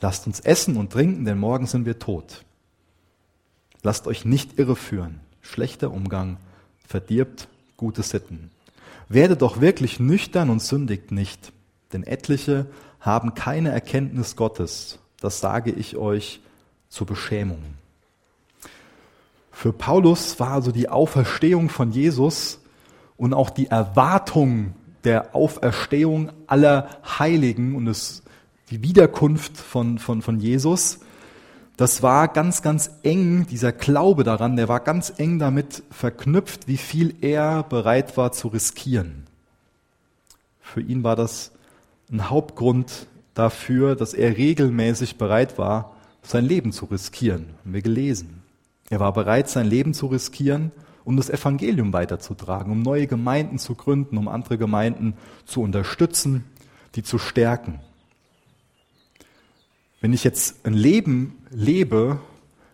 Lasst 0.00 0.26
uns 0.26 0.40
essen 0.40 0.76
und 0.76 0.92
trinken, 0.92 1.24
denn 1.24 1.38
morgen 1.38 1.66
sind 1.66 1.84
wir 1.84 1.98
tot. 1.98 2.44
Lasst 3.82 4.06
euch 4.06 4.24
nicht 4.24 4.58
irreführen. 4.58 5.20
Schlechter 5.40 5.92
Umgang 5.92 6.38
verdirbt 6.86 7.48
gute 7.76 8.02
Sitten. 8.02 8.50
Werdet 9.08 9.42
doch 9.42 9.60
wirklich 9.60 10.00
nüchtern 10.00 10.50
und 10.50 10.62
sündigt 10.62 11.12
nicht, 11.12 11.52
denn 11.92 12.02
etliche 12.02 12.66
haben 13.00 13.34
keine 13.34 13.70
Erkenntnis 13.70 14.36
Gottes. 14.36 14.98
Das 15.20 15.40
sage 15.40 15.70
ich 15.70 15.96
euch 15.96 16.40
zur 16.88 17.06
Beschämung. 17.06 17.62
Für 19.60 19.72
Paulus 19.72 20.38
war 20.38 20.52
also 20.52 20.70
die 20.70 20.88
Auferstehung 20.88 21.68
von 21.68 21.90
Jesus 21.90 22.60
und 23.16 23.34
auch 23.34 23.50
die 23.50 23.66
Erwartung 23.66 24.74
der 25.02 25.34
Auferstehung 25.34 26.30
aller 26.46 26.88
Heiligen 27.18 27.74
und 27.74 27.88
es, 27.88 28.22
die 28.70 28.84
Wiederkunft 28.84 29.56
von, 29.56 29.98
von, 29.98 30.22
von 30.22 30.38
Jesus, 30.38 31.00
das 31.76 32.04
war 32.04 32.28
ganz, 32.28 32.62
ganz 32.62 32.92
eng, 33.02 33.48
dieser 33.48 33.72
Glaube 33.72 34.22
daran, 34.22 34.54
der 34.54 34.68
war 34.68 34.78
ganz 34.78 35.12
eng 35.16 35.40
damit 35.40 35.82
verknüpft, 35.90 36.68
wie 36.68 36.76
viel 36.76 37.16
er 37.20 37.64
bereit 37.64 38.16
war 38.16 38.30
zu 38.30 38.46
riskieren. 38.46 39.24
Für 40.60 40.82
ihn 40.82 41.02
war 41.02 41.16
das 41.16 41.50
ein 42.12 42.30
Hauptgrund 42.30 43.08
dafür, 43.34 43.96
dass 43.96 44.14
er 44.14 44.36
regelmäßig 44.36 45.18
bereit 45.18 45.58
war, 45.58 45.96
sein 46.22 46.44
Leben 46.44 46.70
zu 46.70 46.84
riskieren. 46.84 47.46
Haben 47.64 47.74
wir 47.74 47.82
gelesen. 47.82 48.37
Er 48.90 49.00
war 49.00 49.12
bereit, 49.12 49.48
sein 49.48 49.66
Leben 49.66 49.94
zu 49.94 50.06
riskieren, 50.06 50.72
um 51.04 51.16
das 51.16 51.30
Evangelium 51.30 51.92
weiterzutragen, 51.92 52.72
um 52.72 52.82
neue 52.82 53.06
Gemeinden 53.06 53.58
zu 53.58 53.74
gründen, 53.74 54.18
um 54.18 54.28
andere 54.28 54.58
Gemeinden 54.58 55.14
zu 55.46 55.62
unterstützen, 55.62 56.44
die 56.94 57.02
zu 57.02 57.18
stärken. 57.18 57.80
Wenn 60.00 60.12
ich 60.12 60.24
jetzt 60.24 60.66
ein 60.66 60.74
Leben 60.74 61.38
lebe 61.50 62.20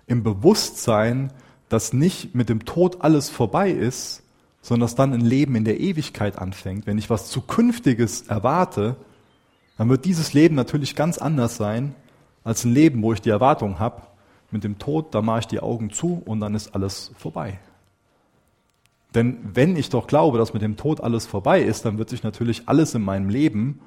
im 0.06 0.22
Bewusstsein, 0.22 1.32
dass 1.68 1.92
nicht 1.92 2.34
mit 2.34 2.48
dem 2.48 2.64
Tod 2.64 3.00
alles 3.00 3.30
vorbei 3.30 3.70
ist, 3.70 4.22
sondern 4.60 4.86
dass 4.86 4.94
dann 4.94 5.12
ein 5.12 5.20
Leben 5.20 5.56
in 5.56 5.64
der 5.64 5.80
Ewigkeit 5.80 6.38
anfängt, 6.38 6.86
wenn 6.86 6.98
ich 6.98 7.10
was 7.10 7.30
Zukünftiges 7.30 8.22
erwarte, 8.22 8.96
dann 9.76 9.88
wird 9.88 10.04
dieses 10.04 10.32
Leben 10.32 10.54
natürlich 10.54 10.96
ganz 10.96 11.18
anders 11.18 11.56
sein 11.56 11.94
als 12.44 12.64
ein 12.64 12.72
Leben, 12.72 13.02
wo 13.02 13.12
ich 13.12 13.20
die 13.20 13.30
Erwartung 13.30 13.78
habe, 13.78 14.02
mit 14.54 14.64
dem 14.64 14.78
Tod, 14.78 15.14
da 15.14 15.20
mache 15.20 15.40
ich 15.40 15.46
die 15.48 15.60
Augen 15.60 15.90
zu 15.90 16.22
und 16.24 16.40
dann 16.40 16.54
ist 16.54 16.74
alles 16.74 17.12
vorbei. 17.18 17.58
Denn 19.14 19.38
wenn 19.52 19.76
ich 19.76 19.90
doch 19.90 20.06
glaube, 20.06 20.38
dass 20.38 20.54
mit 20.54 20.62
dem 20.62 20.76
Tod 20.76 21.00
alles 21.00 21.26
vorbei 21.26 21.60
ist, 21.60 21.84
dann 21.84 21.98
wird 21.98 22.08
sich 22.08 22.22
natürlich 22.22 22.62
alles 22.66 22.94
in 22.94 23.02
meinem 23.02 23.28
Leben 23.28 23.80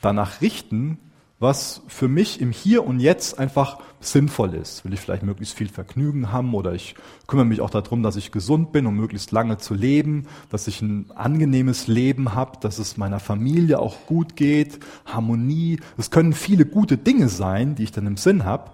danach 0.00 0.40
richten, 0.40 0.98
was 1.40 1.82
für 1.86 2.08
mich 2.08 2.40
im 2.40 2.50
Hier 2.50 2.84
und 2.84 3.00
Jetzt 3.00 3.38
einfach 3.38 3.78
sinnvoll 4.00 4.54
ist. 4.54 4.84
Will 4.84 4.92
ich 4.92 5.00
vielleicht 5.00 5.22
möglichst 5.22 5.56
viel 5.56 5.68
Vergnügen 5.68 6.32
haben 6.32 6.54
oder 6.54 6.74
ich 6.74 6.94
kümmere 7.26 7.46
mich 7.46 7.60
auch 7.60 7.70
darum, 7.70 8.02
dass 8.02 8.16
ich 8.16 8.32
gesund 8.32 8.72
bin, 8.72 8.86
um 8.86 8.96
möglichst 8.96 9.30
lange 9.30 9.58
zu 9.58 9.74
leben, 9.74 10.26
dass 10.50 10.66
ich 10.66 10.80
ein 10.80 11.10
angenehmes 11.14 11.86
Leben 11.86 12.34
habe, 12.34 12.58
dass 12.60 12.78
es 12.78 12.96
meiner 12.96 13.20
Familie 13.20 13.78
auch 13.78 14.06
gut 14.06 14.34
geht, 14.36 14.80
Harmonie. 15.06 15.78
Es 15.96 16.10
können 16.10 16.32
viele 16.32 16.66
gute 16.66 16.96
Dinge 16.96 17.28
sein, 17.28 17.74
die 17.74 17.84
ich 17.84 17.92
dann 17.92 18.06
im 18.06 18.16
Sinn 18.16 18.44
habe. 18.44 18.70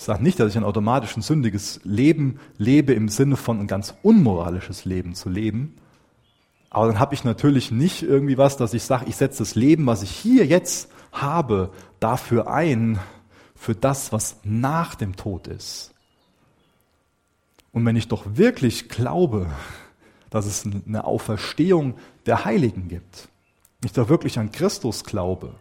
Ich 0.00 0.06
sage 0.06 0.22
nicht, 0.22 0.40
dass 0.40 0.48
ich 0.48 0.56
ein 0.56 0.64
automatisch 0.64 1.14
ein 1.14 1.20
sündiges 1.20 1.78
Leben 1.84 2.40
lebe 2.56 2.94
im 2.94 3.10
Sinne 3.10 3.36
von 3.36 3.60
ein 3.60 3.66
ganz 3.66 3.92
unmoralisches 4.02 4.86
Leben 4.86 5.14
zu 5.14 5.28
leben. 5.28 5.76
Aber 6.70 6.86
dann 6.86 6.98
habe 6.98 7.14
ich 7.14 7.22
natürlich 7.22 7.70
nicht 7.70 8.02
irgendwie 8.02 8.38
was, 8.38 8.56
dass 8.56 8.72
ich 8.72 8.82
sage, 8.82 9.04
ich 9.08 9.16
setze 9.16 9.40
das 9.40 9.56
Leben, 9.56 9.84
was 9.84 10.02
ich 10.02 10.10
hier 10.10 10.46
jetzt 10.46 10.90
habe, 11.12 11.70
dafür 12.00 12.50
ein, 12.50 12.98
für 13.54 13.74
das, 13.74 14.10
was 14.10 14.38
nach 14.42 14.94
dem 14.94 15.16
Tod 15.16 15.48
ist. 15.48 15.92
Und 17.70 17.84
wenn 17.84 17.94
ich 17.94 18.08
doch 18.08 18.24
wirklich 18.24 18.88
glaube, 18.88 19.50
dass 20.30 20.46
es 20.46 20.64
eine 20.64 21.04
Auferstehung 21.04 21.92
der 22.24 22.46
Heiligen 22.46 22.88
gibt, 22.88 23.28
wenn 23.82 23.88
ich 23.88 23.92
doch 23.92 24.08
wirklich 24.08 24.38
an 24.38 24.50
Christus 24.50 25.04
glaube, 25.04 25.56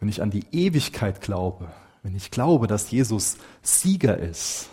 wenn 0.00 0.08
ich 0.08 0.22
an 0.22 0.30
die 0.30 0.46
Ewigkeit 0.50 1.20
glaube, 1.20 1.68
wenn 2.04 2.14
ich 2.14 2.30
glaube, 2.30 2.66
dass 2.66 2.90
Jesus 2.90 3.38
Sieger 3.62 4.18
ist, 4.18 4.68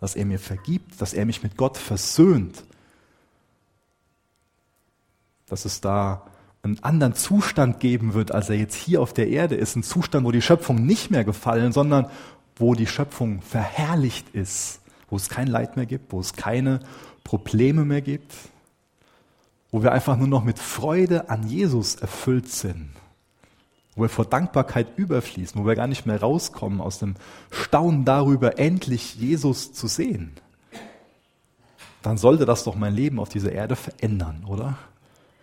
dass 0.00 0.16
er 0.16 0.26
mir 0.26 0.40
vergibt, 0.40 1.00
dass 1.00 1.14
er 1.14 1.24
mich 1.24 1.42
mit 1.42 1.56
Gott 1.56 1.78
versöhnt, 1.78 2.64
dass 5.46 5.64
es 5.64 5.80
da 5.80 6.26
einen 6.62 6.82
anderen 6.82 7.14
Zustand 7.14 7.78
geben 7.78 8.14
wird, 8.14 8.32
als 8.32 8.50
er 8.50 8.56
jetzt 8.56 8.74
hier 8.74 9.00
auf 9.00 9.14
der 9.14 9.28
Erde 9.28 9.54
ist, 9.54 9.76
ein 9.76 9.84
Zustand, 9.84 10.26
wo 10.26 10.32
die 10.32 10.42
Schöpfung 10.42 10.84
nicht 10.84 11.12
mehr 11.12 11.22
gefallen, 11.22 11.72
sondern 11.72 12.10
wo 12.56 12.74
die 12.74 12.88
Schöpfung 12.88 13.42
verherrlicht 13.42 14.30
ist, 14.30 14.80
wo 15.08 15.14
es 15.16 15.28
kein 15.28 15.46
Leid 15.46 15.76
mehr 15.76 15.86
gibt, 15.86 16.12
wo 16.12 16.18
es 16.18 16.32
keine 16.32 16.80
Probleme 17.22 17.84
mehr 17.84 18.02
gibt, 18.02 18.34
wo 19.70 19.84
wir 19.84 19.92
einfach 19.92 20.16
nur 20.16 20.26
noch 20.26 20.42
mit 20.42 20.58
Freude 20.58 21.30
an 21.30 21.46
Jesus 21.46 21.94
erfüllt 21.94 22.48
sind 22.48 22.90
wo 23.96 24.02
wir 24.02 24.08
vor 24.08 24.26
Dankbarkeit 24.26 24.86
überfließen, 24.96 25.60
wo 25.60 25.66
wir 25.66 25.74
gar 25.74 25.86
nicht 25.86 26.06
mehr 26.06 26.20
rauskommen 26.20 26.80
aus 26.80 26.98
dem 26.98 27.14
Staunen 27.50 28.04
darüber, 28.04 28.58
endlich 28.58 29.16
Jesus 29.16 29.72
zu 29.72 29.88
sehen, 29.88 30.32
dann 32.02 32.18
sollte 32.18 32.44
das 32.44 32.62
doch 32.62 32.76
mein 32.76 32.94
Leben 32.94 33.18
auf 33.18 33.30
dieser 33.30 33.50
Erde 33.50 33.74
verändern, 33.74 34.44
oder? 34.46 34.78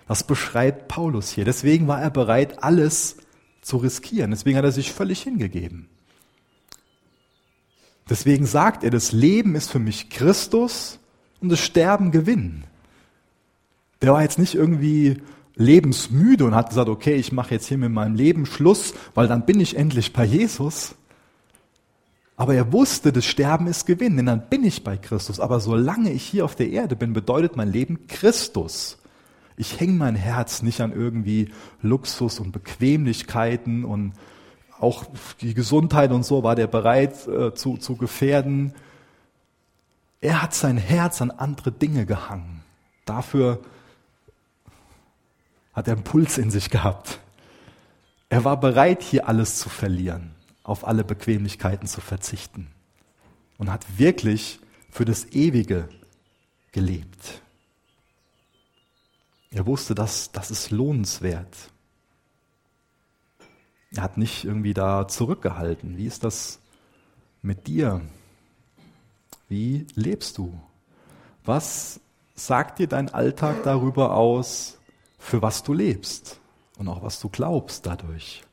Das 0.07 0.23
beschreibt 0.23 0.87
Paulus 0.87 1.29
hier. 1.29 1.45
Deswegen 1.45 1.87
war 1.87 2.01
er 2.01 2.11
bereit, 2.11 2.63
alles 2.63 3.17
zu 3.61 3.77
riskieren. 3.77 4.31
Deswegen 4.31 4.57
hat 4.57 4.65
er 4.65 4.71
sich 4.71 4.91
völlig 4.91 5.23
hingegeben. 5.23 5.89
Deswegen 8.09 8.45
sagt 8.45 8.83
er, 8.83 8.91
das 8.91 9.11
Leben 9.11 9.55
ist 9.55 9.71
für 9.71 9.79
mich 9.79 10.09
Christus 10.09 10.99
und 11.41 11.49
das 11.49 11.59
Sterben 11.59 12.11
Gewinn. 12.11 12.65
Der 14.01 14.13
war 14.13 14.21
jetzt 14.21 14.39
nicht 14.39 14.55
irgendwie 14.55 15.21
lebensmüde 15.55 16.45
und 16.45 16.55
hat 16.55 16.69
gesagt, 16.69 16.89
okay, 16.89 17.15
ich 17.15 17.31
mache 17.31 17.53
jetzt 17.53 17.67
hier 17.67 17.77
mit 17.77 17.91
meinem 17.91 18.15
Leben 18.15 18.45
Schluss, 18.45 18.93
weil 19.13 19.27
dann 19.27 19.45
bin 19.45 19.59
ich 19.59 19.77
endlich 19.77 20.13
bei 20.13 20.25
Jesus. 20.25 20.95
Aber 22.35 22.55
er 22.55 22.73
wusste, 22.73 23.13
das 23.13 23.25
Sterben 23.25 23.67
ist 23.67 23.85
Gewinn, 23.85 24.17
denn 24.17 24.25
dann 24.25 24.49
bin 24.49 24.63
ich 24.63 24.83
bei 24.83 24.97
Christus. 24.97 25.39
Aber 25.39 25.59
solange 25.59 26.11
ich 26.11 26.23
hier 26.23 26.45
auf 26.45 26.55
der 26.55 26.69
Erde 26.69 26.95
bin, 26.95 27.13
bedeutet 27.13 27.55
mein 27.55 27.71
Leben 27.71 28.07
Christus. 28.07 28.97
Ich 29.55 29.79
hänge 29.79 29.93
mein 29.93 30.15
Herz 30.15 30.63
nicht 30.63 30.81
an 30.81 30.91
irgendwie 30.91 31.51
Luxus 31.81 32.39
und 32.39 32.51
Bequemlichkeiten 32.51 33.85
und 33.85 34.13
auch 34.79 35.05
die 35.41 35.53
Gesundheit 35.53 36.11
und 36.11 36.25
so 36.25 36.43
war 36.43 36.55
der 36.55 36.67
bereit 36.67 37.27
äh, 37.27 37.53
zu, 37.53 37.77
zu 37.77 37.95
gefährden. 37.95 38.73
Er 40.19 40.41
hat 40.41 40.55
sein 40.55 40.77
Herz 40.77 41.21
an 41.21 41.29
andere 41.29 41.71
Dinge 41.71 42.07
gehangen. 42.07 42.63
Dafür 43.05 43.59
hat 45.73 45.87
er 45.87 45.95
einen 45.95 46.03
Puls 46.03 46.37
in 46.37 46.51
sich 46.51 46.69
gehabt. 46.69 47.19
Er 48.29 48.43
war 48.43 48.59
bereit, 48.59 49.03
hier 49.03 49.27
alles 49.27 49.59
zu 49.59 49.69
verlieren, 49.69 50.35
auf 50.63 50.87
alle 50.87 51.03
Bequemlichkeiten 51.03 51.87
zu 51.87 52.01
verzichten 52.01 52.67
und 53.57 53.71
hat 53.71 53.97
wirklich 53.97 54.59
für 54.89 55.05
das 55.05 55.25
Ewige 55.31 55.89
gelebt. 56.71 57.41
Er 59.51 59.67
wusste, 59.67 59.93
dass 59.93 60.31
das 60.31 60.49
ist 60.49 60.71
lohnenswert. 60.71 61.55
Er 63.95 64.01
hat 64.01 64.17
nicht 64.17 64.43
irgendwie 64.43 64.73
da 64.73 65.07
zurückgehalten. 65.07 65.97
Wie 65.97 66.07
ist 66.07 66.23
das 66.23 66.59
mit 67.43 67.67
dir? 67.67 68.01
Wie 69.49 69.85
lebst 69.93 70.39
du? 70.39 70.59
Was 71.45 71.99
sagt 72.33 72.79
dir 72.79 72.87
dein 72.87 73.13
Alltag 73.13 73.63
darüber 73.63 74.15
aus, 74.15 74.79
für 75.23 75.41
was 75.41 75.63
du 75.63 75.73
lebst. 75.73 76.39
und 76.77 76.87
auch 76.87 77.01
was 77.03 77.19
du 77.19 77.29
glaubst 77.29 77.85
dadurch. 77.85 78.43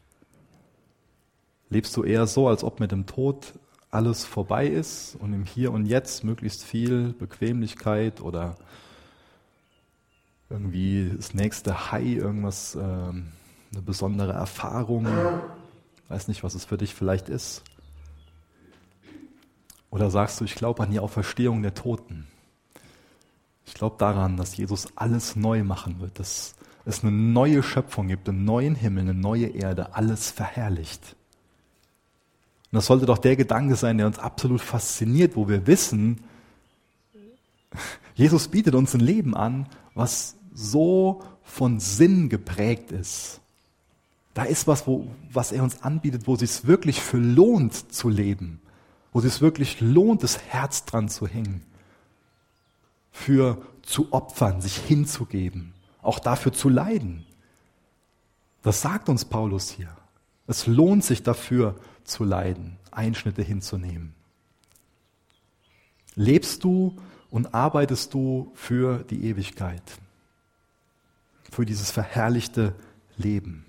Lebst 1.68 1.96
du 1.96 2.04
eher 2.04 2.26
so, 2.26 2.48
als 2.48 2.62
ob 2.62 2.78
mit 2.78 2.92
dem 2.92 3.06
Tod 3.06 3.54
alles 3.90 4.24
vorbei 4.24 4.66
ist 4.66 5.16
und 5.16 5.32
im 5.32 5.44
Hier 5.44 5.72
und 5.72 5.86
Jetzt 5.86 6.22
möglichst 6.22 6.62
viel 6.62 7.14
Bequemlichkeit 7.14 8.20
oder 8.20 8.56
irgendwie 10.48 11.12
das 11.16 11.34
nächste 11.34 11.90
High, 11.90 12.18
irgendwas, 12.18 12.74
äh, 12.74 12.78
eine 12.78 13.82
besondere 13.84 14.32
Erfahrung, 14.32 15.08
weiß 16.08 16.28
nicht, 16.28 16.44
was 16.44 16.54
es 16.54 16.66
für 16.66 16.76
dich 16.76 16.94
vielleicht 16.94 17.28
ist. 17.28 17.62
Oder 19.90 20.10
sagst 20.10 20.40
du, 20.40 20.44
ich 20.44 20.54
glaube 20.54 20.82
an 20.82 20.90
die 20.90 21.00
Auferstehung 21.00 21.62
der 21.62 21.74
Toten. 21.74 22.28
Ich 23.64 23.74
glaube 23.74 23.96
daran, 23.98 24.36
dass 24.36 24.56
Jesus 24.56 24.88
alles 24.96 25.36
neu 25.36 25.64
machen 25.64 26.00
wird, 26.00 26.18
dass 26.18 26.54
es 26.84 27.02
eine 27.02 27.12
neue 27.12 27.62
Schöpfung 27.62 28.08
gibt, 28.08 28.28
einen 28.28 28.44
neuen 28.44 28.74
Himmel, 28.74 29.04
eine 29.04 29.14
neue 29.14 29.46
Erde, 29.46 29.94
alles 29.94 30.30
verherrlicht. 30.30 31.16
Und 32.72 32.76
das 32.76 32.86
sollte 32.86 33.06
doch 33.06 33.18
der 33.18 33.36
Gedanke 33.36 33.76
sein, 33.76 33.98
der 33.98 34.06
uns 34.06 34.18
absolut 34.18 34.60
fasziniert, 34.60 35.36
wo 35.36 35.48
wir 35.48 35.66
wissen, 35.66 36.22
Jesus 38.14 38.48
bietet 38.48 38.74
uns 38.74 38.94
ein 38.94 39.00
Leben 39.00 39.34
an, 39.36 39.66
was 39.94 40.36
so 40.52 41.22
von 41.42 41.80
Sinn 41.80 42.28
geprägt 42.28 42.92
ist. 42.92 43.40
Da 44.34 44.44
ist 44.44 44.66
was, 44.66 44.86
wo, 44.86 45.08
was 45.32 45.52
er 45.52 45.62
uns 45.62 45.82
anbietet, 45.82 46.26
wo 46.26 46.34
es 46.34 46.40
sich 46.40 46.66
wirklich 46.66 47.00
für 47.00 47.18
lohnt 47.18 47.92
zu 47.92 48.08
leben, 48.08 48.60
wo 49.12 49.18
es 49.18 49.24
sich 49.24 49.40
wirklich 49.40 49.80
lohnt, 49.80 50.22
das 50.22 50.38
Herz 50.38 50.84
dran 50.84 51.08
zu 51.08 51.26
hängen, 51.26 51.62
für 53.10 53.58
zu 53.82 54.12
opfern, 54.12 54.60
sich 54.60 54.76
hinzugeben, 54.76 55.72
auch 56.02 56.18
dafür 56.18 56.52
zu 56.52 56.68
leiden. 56.68 57.26
Das 58.62 58.82
sagt 58.82 59.08
uns 59.08 59.24
Paulus 59.24 59.70
hier. 59.70 59.96
Es 60.46 60.66
lohnt 60.66 61.04
sich 61.04 61.22
dafür 61.22 61.76
zu 62.04 62.24
leiden, 62.24 62.76
Einschnitte 62.90 63.42
hinzunehmen. 63.42 64.14
Lebst 66.14 66.64
du 66.64 66.96
und 67.30 67.54
arbeitest 67.54 68.12
du 68.12 68.50
für 68.54 69.04
die 69.04 69.24
Ewigkeit, 69.26 69.82
für 71.50 71.64
dieses 71.64 71.90
verherrlichte 71.90 72.74
Leben? 73.16 73.64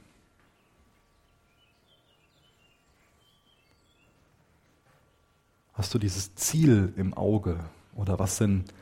Hast 5.74 5.94
du 5.94 6.00
dieses 6.00 6.36
Ziel 6.36 6.94
im 6.98 7.14
Auge 7.14 7.60
oder 7.96 8.20
was 8.20 8.38
sind 8.38 8.74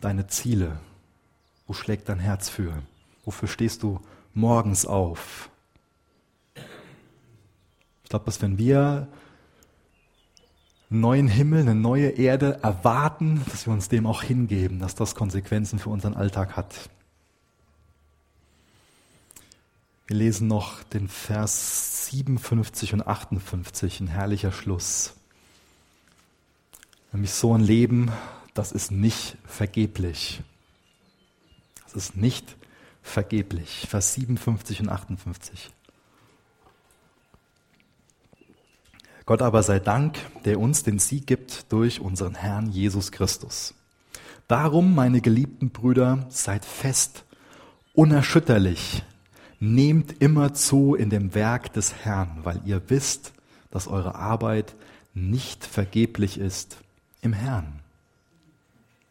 deine 0.00 0.26
Ziele? 0.26 0.78
Wo 1.66 1.72
schlägt 1.72 2.08
dein 2.08 2.18
Herz 2.18 2.48
für? 2.48 2.82
Wofür 3.24 3.48
stehst 3.48 3.82
du 3.82 4.00
morgens 4.34 4.86
auf? 4.86 5.50
Ich 8.02 8.10
glaube, 8.10 8.26
dass 8.26 8.42
wenn 8.42 8.58
wir 8.58 9.08
einen 10.90 11.00
neuen 11.00 11.28
Himmel, 11.28 11.60
eine 11.60 11.74
neue 11.74 12.10
Erde 12.10 12.60
erwarten, 12.62 13.42
dass 13.50 13.66
wir 13.66 13.72
uns 13.72 13.88
dem 13.88 14.06
auch 14.06 14.22
hingeben, 14.22 14.78
dass 14.78 14.94
das 14.94 15.14
Konsequenzen 15.14 15.78
für 15.78 15.90
unseren 15.90 16.14
Alltag 16.14 16.56
hat. 16.56 16.90
Wir 20.06 20.16
lesen 20.16 20.48
noch 20.48 20.82
den 20.82 21.08
Vers 21.08 22.06
57 22.08 22.92
und 22.92 23.06
58, 23.06 24.00
ein 24.00 24.06
herrlicher 24.06 24.52
Schluss. 24.52 25.14
Nämlich 27.12 27.32
so 27.32 27.54
ein 27.54 27.62
Leben, 27.62 28.12
das 28.52 28.70
ist 28.70 28.90
nicht 28.90 29.36
vergeblich. 29.46 30.42
Das 31.84 31.94
ist 31.94 32.16
nicht 32.16 32.56
vergeblich. 33.04 33.86
Vers 33.88 34.14
57 34.14 34.80
und 34.80 34.88
58. 34.88 35.70
Gott 39.26 39.40
aber 39.40 39.62
sei 39.62 39.78
Dank, 39.78 40.18
der 40.44 40.58
uns 40.58 40.82
den 40.82 40.98
Sieg 40.98 41.26
gibt 41.26 41.72
durch 41.72 42.00
unseren 42.00 42.34
Herrn 42.34 42.70
Jesus 42.70 43.12
Christus. 43.12 43.74
Darum, 44.48 44.94
meine 44.94 45.20
geliebten 45.20 45.70
Brüder, 45.70 46.26
seid 46.28 46.64
fest, 46.64 47.24
unerschütterlich, 47.94 49.02
nehmt 49.60 50.20
immer 50.20 50.52
zu 50.52 50.94
in 50.94 51.08
dem 51.08 51.34
Werk 51.34 51.72
des 51.72 51.94
Herrn, 52.04 52.40
weil 52.42 52.60
ihr 52.66 52.82
wisst, 52.88 53.32
dass 53.70 53.86
eure 53.86 54.16
Arbeit 54.16 54.74
nicht 55.14 55.64
vergeblich 55.64 56.38
ist 56.38 56.76
im 57.22 57.32
Herrn. 57.32 57.80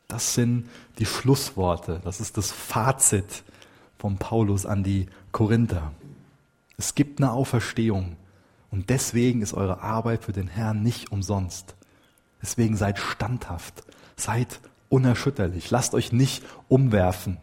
Das 0.07 0.35
sind 0.35 0.69
die 0.99 1.07
Schlussworte, 1.07 2.01
das 2.03 2.19
ist 2.19 2.37
das 2.37 2.51
Fazit 2.51 3.43
von 4.03 4.17
Paulus 4.17 4.65
an 4.65 4.83
die 4.83 5.05
Korinther. 5.31 5.93
Es 6.77 6.93
gibt 6.93 7.21
eine 7.21 7.31
Auferstehung. 7.31 8.17
Und 8.69 8.89
deswegen 8.89 9.41
ist 9.41 9.53
eure 9.53 9.81
Arbeit 9.81 10.25
für 10.25 10.33
den 10.33 10.49
Herrn 10.49 10.83
nicht 10.83 11.13
umsonst. 11.13 11.73
Deswegen 12.41 12.75
seid 12.75 12.99
standhaft, 12.99 13.85
seid 14.17 14.59
unerschütterlich, 14.89 15.71
lasst 15.71 15.93
euch 15.93 16.11
nicht 16.11 16.43
umwerfen. 16.67 17.37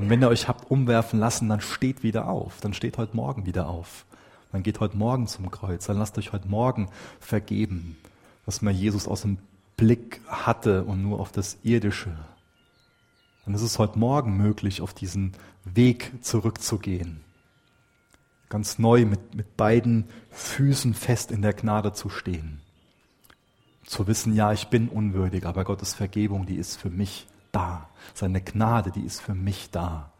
Und 0.00 0.10
wenn 0.10 0.20
ihr 0.20 0.28
euch 0.28 0.48
habt 0.48 0.68
umwerfen 0.72 1.20
lassen, 1.20 1.48
dann 1.48 1.60
steht 1.60 2.02
wieder 2.02 2.26
auf, 2.26 2.60
dann 2.60 2.74
steht 2.74 2.98
heute 2.98 3.14
Morgen 3.14 3.46
wieder 3.46 3.68
auf. 3.68 4.06
Dann 4.50 4.64
geht 4.64 4.80
heute 4.80 4.96
Morgen 4.96 5.28
zum 5.28 5.52
Kreuz, 5.52 5.86
dann 5.86 5.98
lasst 5.98 6.18
euch 6.18 6.32
heute 6.32 6.48
Morgen 6.48 6.88
vergeben, 7.20 7.96
was 8.44 8.60
man 8.60 8.74
Jesus 8.74 9.06
aus 9.06 9.22
dem 9.22 9.38
Blick 9.76 10.20
hatte 10.26 10.82
und 10.82 11.00
nur 11.00 11.20
auf 11.20 11.30
das 11.30 11.58
Irdische. 11.62 12.10
Dann 13.46 13.54
ist 13.54 13.62
es 13.62 13.78
heute 13.78 13.98
Morgen 13.98 14.36
möglich, 14.36 14.82
auf 14.82 14.92
diesen 14.92 15.32
Weg 15.64 16.12
zurückzugehen 16.20 17.22
ganz 18.48 18.78
neu 18.78 19.04
mit, 19.04 19.34
mit 19.34 19.56
beiden 19.56 20.04
Füßen 20.30 20.94
fest 20.94 21.30
in 21.30 21.42
der 21.42 21.52
Gnade 21.52 21.92
zu 21.92 22.08
stehen. 22.08 22.60
Zu 23.84 24.06
wissen, 24.06 24.34
ja, 24.34 24.52
ich 24.52 24.68
bin 24.68 24.88
unwürdig, 24.88 25.46
aber 25.46 25.64
Gottes 25.64 25.94
Vergebung, 25.94 26.46
die 26.46 26.56
ist 26.56 26.76
für 26.76 26.90
mich 26.90 27.26
da. 27.52 27.88
Seine 28.14 28.40
Gnade, 28.40 28.90
die 28.90 29.02
ist 29.02 29.20
für 29.20 29.34
mich 29.34 29.70
da. 29.70 30.10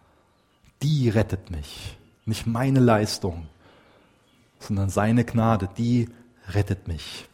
Die 0.83 1.09
rettet 1.09 1.51
mich. 1.51 1.97
Nicht 2.25 2.47
meine 2.47 2.81
Leistung, 2.81 3.47
sondern 4.61 4.89
seine 4.89 5.25
Gnade, 5.25 5.69
die 5.77 6.09
rettet 6.49 6.89
mich. 6.89 7.29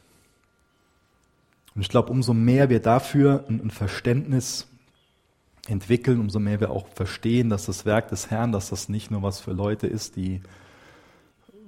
Und 1.74 1.82
ich 1.82 1.88
glaube, 1.88 2.10
umso 2.10 2.34
mehr 2.34 2.68
wir 2.68 2.80
dafür 2.80 3.44
ein 3.48 3.70
Verständnis 3.70 4.66
entwickeln, 5.68 6.20
umso 6.20 6.40
mehr 6.40 6.60
wir 6.60 6.70
auch 6.70 6.88
verstehen, 6.88 7.50
dass 7.50 7.66
das 7.66 7.86
Werk 7.86 8.08
des 8.08 8.30
Herrn, 8.30 8.52
dass 8.52 8.70
das 8.70 8.88
nicht 8.88 9.10
nur 9.10 9.22
was 9.22 9.40
für 9.40 9.52
Leute 9.52 9.86
ist, 9.86 10.16
die 10.16 10.40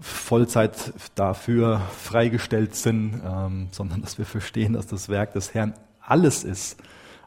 Vollzeit 0.00 0.92
dafür 1.14 1.80
freigestellt 1.96 2.74
sind, 2.74 3.22
ähm, 3.24 3.68
sondern 3.70 4.02
dass 4.02 4.18
wir 4.18 4.26
verstehen, 4.26 4.72
dass 4.72 4.86
das 4.86 5.08
Werk 5.08 5.32
des 5.32 5.54
Herrn 5.54 5.74
alles 6.00 6.44
ist, 6.44 6.78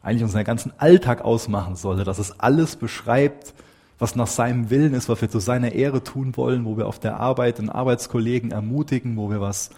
eigentlich 0.01 0.23
unseren 0.23 0.43
ganzen 0.43 0.73
Alltag 0.77 1.21
ausmachen 1.21 1.75
sollte, 1.75 2.03
dass 2.03 2.19
es 2.19 2.39
alles 2.39 2.75
beschreibt, 2.75 3.53
was 3.99 4.15
nach 4.15 4.27
seinem 4.27 4.69
Willen 4.69 4.93
ist, 4.93 5.09
was 5.09 5.21
wir 5.21 5.29
zu 5.29 5.39
seiner 5.39 5.71
Ehre 5.71 6.03
tun 6.03 6.37
wollen, 6.37 6.65
wo 6.65 6.77
wir 6.77 6.87
auf 6.87 6.99
der 6.99 7.19
Arbeit 7.19 7.57
den 7.57 7.69
Arbeitskollegen 7.69 8.51
ermutigen, 8.51 9.17
wo 9.17 9.31
wir 9.31 9.41
was 9.41 9.71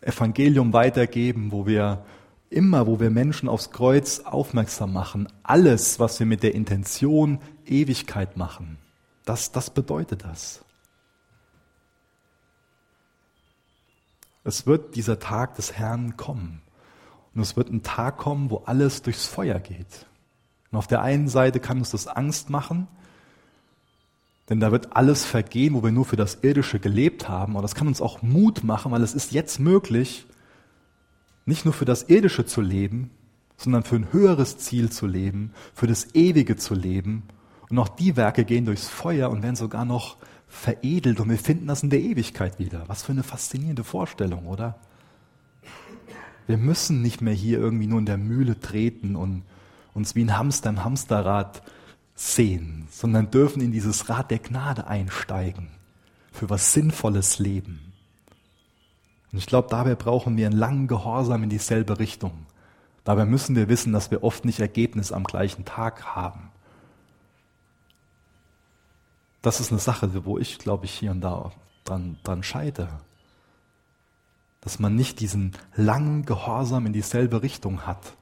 Evangelium 0.00 0.72
weitergeben, 0.72 1.52
wo 1.52 1.66
wir 1.66 2.04
immer, 2.52 2.86
wo 2.86 3.00
wir 3.00 3.10
Menschen 3.10 3.48
aufs 3.48 3.70
Kreuz 3.70 4.20
aufmerksam 4.20 4.92
machen, 4.92 5.28
alles, 5.42 5.98
was 5.98 6.18
wir 6.20 6.26
mit 6.26 6.42
der 6.42 6.54
Intention 6.54 7.40
Ewigkeit 7.66 8.36
machen, 8.36 8.78
das, 9.24 9.52
das 9.52 9.70
bedeutet 9.70 10.24
das. 10.24 10.64
Es 14.44 14.66
wird 14.66 14.96
dieser 14.96 15.18
Tag 15.18 15.54
des 15.54 15.72
Herrn 15.72 16.16
kommen. 16.16 16.62
Und 17.34 17.40
es 17.42 17.56
wird 17.56 17.70
ein 17.70 17.82
Tag 17.82 18.18
kommen, 18.18 18.50
wo 18.50 18.62
alles 18.66 19.02
durchs 19.02 19.26
Feuer 19.26 19.60
geht. 19.60 20.06
Und 20.70 20.78
auf 20.78 20.86
der 20.86 21.02
einen 21.02 21.28
Seite 21.28 21.60
kann 21.60 21.78
uns 21.78 21.90
das 21.90 22.06
Angst 22.06 22.50
machen, 22.50 22.88
denn 24.48 24.58
da 24.60 24.72
wird 24.72 24.96
alles 24.96 25.24
vergehen, 25.24 25.74
wo 25.74 25.82
wir 25.82 25.92
nur 25.92 26.04
für 26.04 26.16
das 26.16 26.38
Irdische 26.42 26.80
gelebt 26.80 27.28
haben. 27.28 27.54
Aber 27.54 27.62
das 27.62 27.74
kann 27.74 27.86
uns 27.86 28.02
auch 28.02 28.22
Mut 28.22 28.64
machen, 28.64 28.92
weil 28.92 29.02
es 29.02 29.14
ist 29.14 29.32
jetzt 29.32 29.60
möglich, 29.60 30.26
nicht 31.44 31.64
nur 31.64 31.74
für 31.74 31.84
das 31.84 32.04
Irdische 32.04 32.46
zu 32.46 32.60
leben, 32.60 33.10
sondern 33.56 33.84
für 33.84 33.96
ein 33.96 34.12
höheres 34.12 34.58
Ziel 34.58 34.90
zu 34.90 35.06
leben, 35.06 35.52
für 35.74 35.86
das 35.86 36.14
Ewige 36.14 36.56
zu 36.56 36.74
leben. 36.74 37.24
Und 37.68 37.78
auch 37.78 37.88
die 37.88 38.16
Werke 38.16 38.44
gehen 38.44 38.64
durchs 38.64 38.88
Feuer 38.88 39.30
und 39.30 39.42
werden 39.42 39.56
sogar 39.56 39.84
noch 39.84 40.16
veredelt 40.48 41.18
und 41.18 41.30
wir 41.30 41.38
finden 41.38 41.66
das 41.66 41.82
in 41.82 41.90
der 41.90 42.00
Ewigkeit 42.00 42.58
wieder. 42.58 42.84
Was 42.86 43.02
für 43.02 43.12
eine 43.12 43.22
faszinierende 43.22 43.84
Vorstellung, 43.84 44.46
oder? 44.46 44.78
Wir 46.46 46.58
müssen 46.58 47.00
nicht 47.00 47.22
mehr 47.22 47.32
hier 47.32 47.58
irgendwie 47.58 47.86
nur 47.86 48.00
in 48.00 48.06
der 48.06 48.18
Mühle 48.18 48.60
treten 48.60 49.16
und 49.16 49.44
uns 49.94 50.14
wie 50.14 50.24
ein 50.24 50.36
Hamster 50.36 50.70
im 50.70 50.84
Hamsterrad 50.84 51.62
sehen, 52.14 52.86
sondern 52.90 53.30
dürfen 53.30 53.62
in 53.62 53.72
dieses 53.72 54.08
Rad 54.08 54.30
der 54.30 54.40
Gnade 54.40 54.86
einsteigen 54.86 55.68
für 56.30 56.50
was 56.50 56.72
Sinnvolles 56.72 57.38
Leben. 57.38 57.91
Und 59.32 59.38
ich 59.38 59.46
glaube, 59.46 59.68
dabei 59.70 59.94
brauchen 59.94 60.36
wir 60.36 60.46
einen 60.46 60.58
langen 60.58 60.86
Gehorsam 60.86 61.42
in 61.42 61.50
dieselbe 61.50 61.98
Richtung. 61.98 62.46
Dabei 63.04 63.24
müssen 63.24 63.56
wir 63.56 63.68
wissen, 63.68 63.92
dass 63.92 64.10
wir 64.10 64.22
oft 64.22 64.44
nicht 64.44 64.60
Ergebnis 64.60 65.10
am 65.10 65.24
gleichen 65.24 65.64
Tag 65.64 66.04
haben. 66.14 66.52
das 69.42 69.58
ist 69.60 69.72
eine 69.72 69.80
Sache, 69.80 70.24
wo 70.24 70.38
ich, 70.38 70.58
glaube 70.58 70.86
ich, 70.86 70.92
hier 70.92 71.10
und 71.10 71.20
da 71.20 71.50
dran, 71.84 72.16
dran 72.22 72.44
scheitere. 72.44 73.00
Dass 74.60 74.78
man 74.78 74.94
nicht 74.94 75.18
diesen 75.18 75.52
langen 75.74 76.24
Gehorsam 76.24 76.86
in 76.86 76.92
dieselbe 76.92 77.42
Richtung 77.42 77.84
hat, 77.84 78.14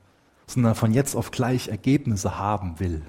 sondern 0.46 0.74
von 0.74 0.92
jetzt 0.92 1.14
auf 1.14 1.30
gleich 1.30 1.68
Ergebnisse 1.68 2.38
haben 2.38 2.80
will. 2.80 3.02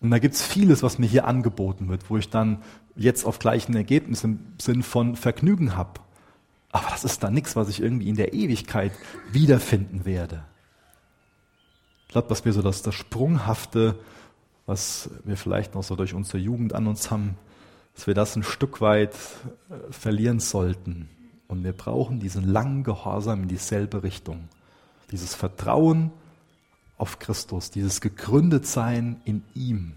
Und 0.00 0.10
da 0.10 0.18
gibt's 0.18 0.42
vieles, 0.42 0.82
was 0.82 0.98
mir 0.98 1.06
hier 1.06 1.26
angeboten 1.26 1.88
wird, 1.88 2.10
wo 2.10 2.18
ich 2.18 2.28
dann 2.28 2.62
jetzt 2.96 3.24
auf 3.24 3.38
gleichen 3.38 3.74
Ergebnis 3.74 4.24
im 4.24 4.40
Sinn 4.60 4.82
von 4.82 5.16
Vergnügen 5.16 5.76
habe. 5.76 6.00
Aber 6.74 6.88
das 6.90 7.04
ist 7.04 7.22
dann 7.22 7.32
nichts, 7.32 7.54
was 7.54 7.68
ich 7.68 7.80
irgendwie 7.80 8.08
in 8.08 8.16
der 8.16 8.34
Ewigkeit 8.34 8.92
wiederfinden 9.30 10.04
werde. 10.04 10.44
Ich 12.02 12.08
glaube, 12.08 12.28
dass 12.28 12.44
wir 12.44 12.52
so 12.52 12.62
das, 12.62 12.82
das 12.82 12.94
Sprunghafte 12.94 13.96
was 14.66 15.10
wir 15.24 15.36
vielleicht 15.36 15.74
noch 15.74 15.82
so 15.82 15.96
durch 15.96 16.14
unsere 16.14 16.38
Jugend 16.38 16.72
an 16.72 16.86
uns 16.86 17.10
haben, 17.10 17.36
dass 17.94 18.06
wir 18.06 18.14
das 18.14 18.36
ein 18.36 18.42
Stück 18.42 18.80
weit 18.80 19.14
äh, 19.14 19.92
verlieren 19.92 20.40
sollten. 20.40 21.08
Und 21.48 21.62
wir 21.62 21.72
brauchen 21.72 22.20
diesen 22.20 22.48
langen 22.48 22.82
Gehorsam 22.82 23.42
in 23.42 23.48
dieselbe 23.48 24.02
Richtung. 24.02 24.48
Dieses 25.10 25.34
Vertrauen 25.34 26.10
auf 26.96 27.18
Christus, 27.18 27.70
dieses 27.70 28.00
Gegründetsein 28.00 29.20
in 29.24 29.42
ihm. 29.54 29.94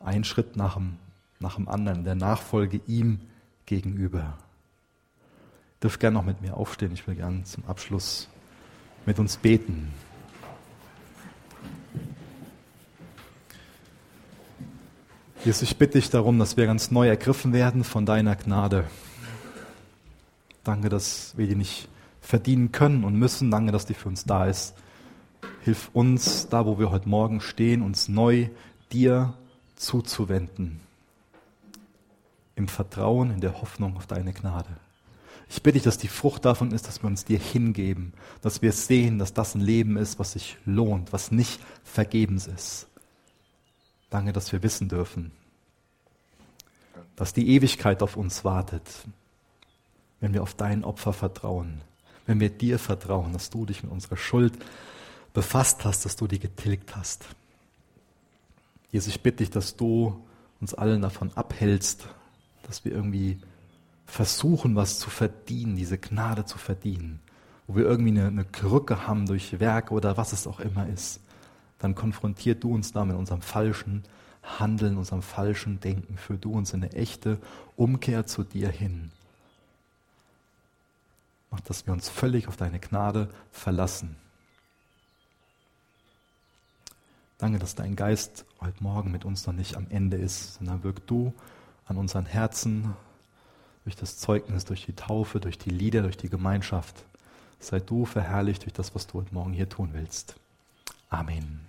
Ein 0.00 0.24
Schritt 0.24 0.56
nach 0.56 0.74
dem, 0.74 0.96
nach 1.38 1.56
dem 1.56 1.68
anderen, 1.68 2.04
der 2.04 2.14
Nachfolge 2.14 2.80
ihm 2.86 3.20
gegenüber. 3.66 4.38
Dürft 5.82 6.00
gerne 6.00 6.14
noch 6.14 6.24
mit 6.24 6.42
mir 6.42 6.56
aufstehen. 6.56 6.92
Ich 6.92 7.06
will 7.06 7.14
gerne 7.14 7.44
zum 7.44 7.64
Abschluss 7.66 8.28
mit 9.06 9.18
uns 9.18 9.38
beten. 9.38 9.92
Jesus, 15.42 15.62
ich 15.62 15.78
bitte 15.78 15.98
dich 15.98 16.10
darum, 16.10 16.38
dass 16.38 16.58
wir 16.58 16.66
ganz 16.66 16.90
neu 16.90 17.08
ergriffen 17.08 17.54
werden 17.54 17.82
von 17.82 18.04
deiner 18.04 18.36
Gnade. 18.36 18.84
Danke, 20.64 20.90
dass 20.90 21.32
wir 21.38 21.46
die 21.46 21.54
nicht 21.54 21.88
verdienen 22.20 22.72
können 22.72 23.04
und 23.04 23.14
müssen. 23.14 23.50
Danke, 23.50 23.72
dass 23.72 23.86
die 23.86 23.94
für 23.94 24.08
uns 24.08 24.24
da 24.24 24.44
ist. 24.44 24.74
Hilf 25.62 25.88
uns, 25.94 26.48
da 26.50 26.66
wo 26.66 26.78
wir 26.78 26.90
heute 26.90 27.08
Morgen 27.08 27.40
stehen, 27.40 27.80
uns 27.80 28.08
neu 28.08 28.50
dir 28.92 29.32
zuzuwenden. 29.76 30.80
Im 32.54 32.68
Vertrauen, 32.68 33.30
in 33.30 33.40
der 33.40 33.62
Hoffnung 33.62 33.96
auf 33.96 34.06
deine 34.06 34.34
Gnade. 34.34 34.68
Ich 35.50 35.64
bitte 35.64 35.74
dich, 35.74 35.82
dass 35.82 35.98
die 35.98 36.08
Frucht 36.08 36.44
davon 36.44 36.70
ist, 36.70 36.86
dass 36.86 37.02
wir 37.02 37.08
uns 37.08 37.24
dir 37.24 37.38
hingeben, 37.38 38.12
dass 38.40 38.62
wir 38.62 38.70
sehen, 38.70 39.18
dass 39.18 39.34
das 39.34 39.56
ein 39.56 39.60
Leben 39.60 39.96
ist, 39.96 40.20
was 40.20 40.32
sich 40.32 40.56
lohnt, 40.64 41.12
was 41.12 41.32
nicht 41.32 41.60
vergebens 41.82 42.46
ist. 42.46 42.86
Danke, 44.10 44.32
dass 44.32 44.52
wir 44.52 44.62
wissen 44.62 44.88
dürfen, 44.88 45.32
dass 47.16 47.32
die 47.32 47.48
Ewigkeit 47.48 48.00
auf 48.00 48.16
uns 48.16 48.44
wartet, 48.44 48.88
wenn 50.20 50.32
wir 50.34 50.44
auf 50.44 50.54
dein 50.54 50.84
Opfer 50.84 51.12
vertrauen, 51.12 51.80
wenn 52.26 52.38
wir 52.38 52.50
dir 52.50 52.78
vertrauen, 52.78 53.32
dass 53.32 53.50
du 53.50 53.66
dich 53.66 53.82
mit 53.82 53.90
unserer 53.90 54.16
Schuld 54.16 54.56
befasst 55.32 55.84
hast, 55.84 56.04
dass 56.04 56.14
du 56.14 56.28
die 56.28 56.38
getilgt 56.38 56.94
hast. 56.94 57.24
Jesus, 58.92 59.08
ich 59.08 59.20
bitte 59.20 59.38
dich, 59.38 59.50
dass 59.50 59.74
du 59.74 60.24
uns 60.60 60.74
allen 60.74 61.02
davon 61.02 61.32
abhältst, 61.34 62.06
dass 62.62 62.84
wir 62.84 62.92
irgendwie 62.92 63.40
versuchen, 64.10 64.76
was 64.76 64.98
zu 64.98 65.10
verdienen, 65.10 65.76
diese 65.76 65.98
Gnade 65.98 66.44
zu 66.44 66.58
verdienen, 66.58 67.20
wo 67.66 67.76
wir 67.76 67.84
irgendwie 67.84 68.10
eine, 68.10 68.26
eine 68.26 68.44
Krücke 68.44 69.06
haben 69.06 69.26
durch 69.26 69.60
Werke 69.60 69.94
oder 69.94 70.16
was 70.16 70.32
es 70.32 70.46
auch 70.46 70.60
immer 70.60 70.88
ist 70.88 71.20
dann 71.80 71.94
konfrontiert 71.94 72.62
du 72.62 72.72
uns 72.72 72.92
da 72.92 73.04
mit 73.04 73.16
unserem 73.16 73.42
falschen 73.42 74.04
Handeln, 74.42 74.96
unserem 74.96 75.22
falschen 75.22 75.80
Denken. 75.80 76.16
Führ 76.16 76.36
du 76.36 76.52
uns 76.52 76.72
in 76.72 76.84
eine 76.84 76.92
echte 76.92 77.38
Umkehr 77.76 78.26
zu 78.26 78.44
dir 78.44 78.68
hin. 78.68 79.10
Mach, 81.50 81.60
dass 81.60 81.86
wir 81.86 81.92
uns 81.92 82.08
völlig 82.08 82.46
auf 82.46 82.56
deine 82.56 82.78
Gnade 82.78 83.28
verlassen. 83.50 84.14
Danke, 87.38 87.58
dass 87.58 87.74
dein 87.74 87.96
Geist 87.96 88.44
heute 88.60 88.82
Morgen 88.82 89.10
mit 89.10 89.24
uns 89.24 89.46
noch 89.46 89.54
nicht 89.54 89.76
am 89.76 89.86
Ende 89.88 90.18
ist, 90.18 90.56
sondern 90.56 90.84
wirk 90.84 91.06
du 91.06 91.32
an 91.86 91.96
unseren 91.96 92.26
Herzen 92.26 92.94
durch 93.84 93.96
das 93.96 94.18
Zeugnis, 94.18 94.64
durch 94.64 94.84
die 94.84 94.94
Taufe, 94.94 95.40
durch 95.40 95.58
die 95.58 95.70
Lieder, 95.70 96.02
durch 96.02 96.16
die 96.16 96.28
Gemeinschaft. 96.28 97.04
Sei 97.58 97.80
du 97.80 98.04
verherrlicht 98.04 98.64
durch 98.64 98.72
das, 98.72 98.94
was 98.94 99.06
du 99.06 99.18
heute 99.18 99.34
Morgen 99.34 99.52
hier 99.52 99.68
tun 99.68 99.90
willst. 99.92 100.36
Amen. 101.08 101.60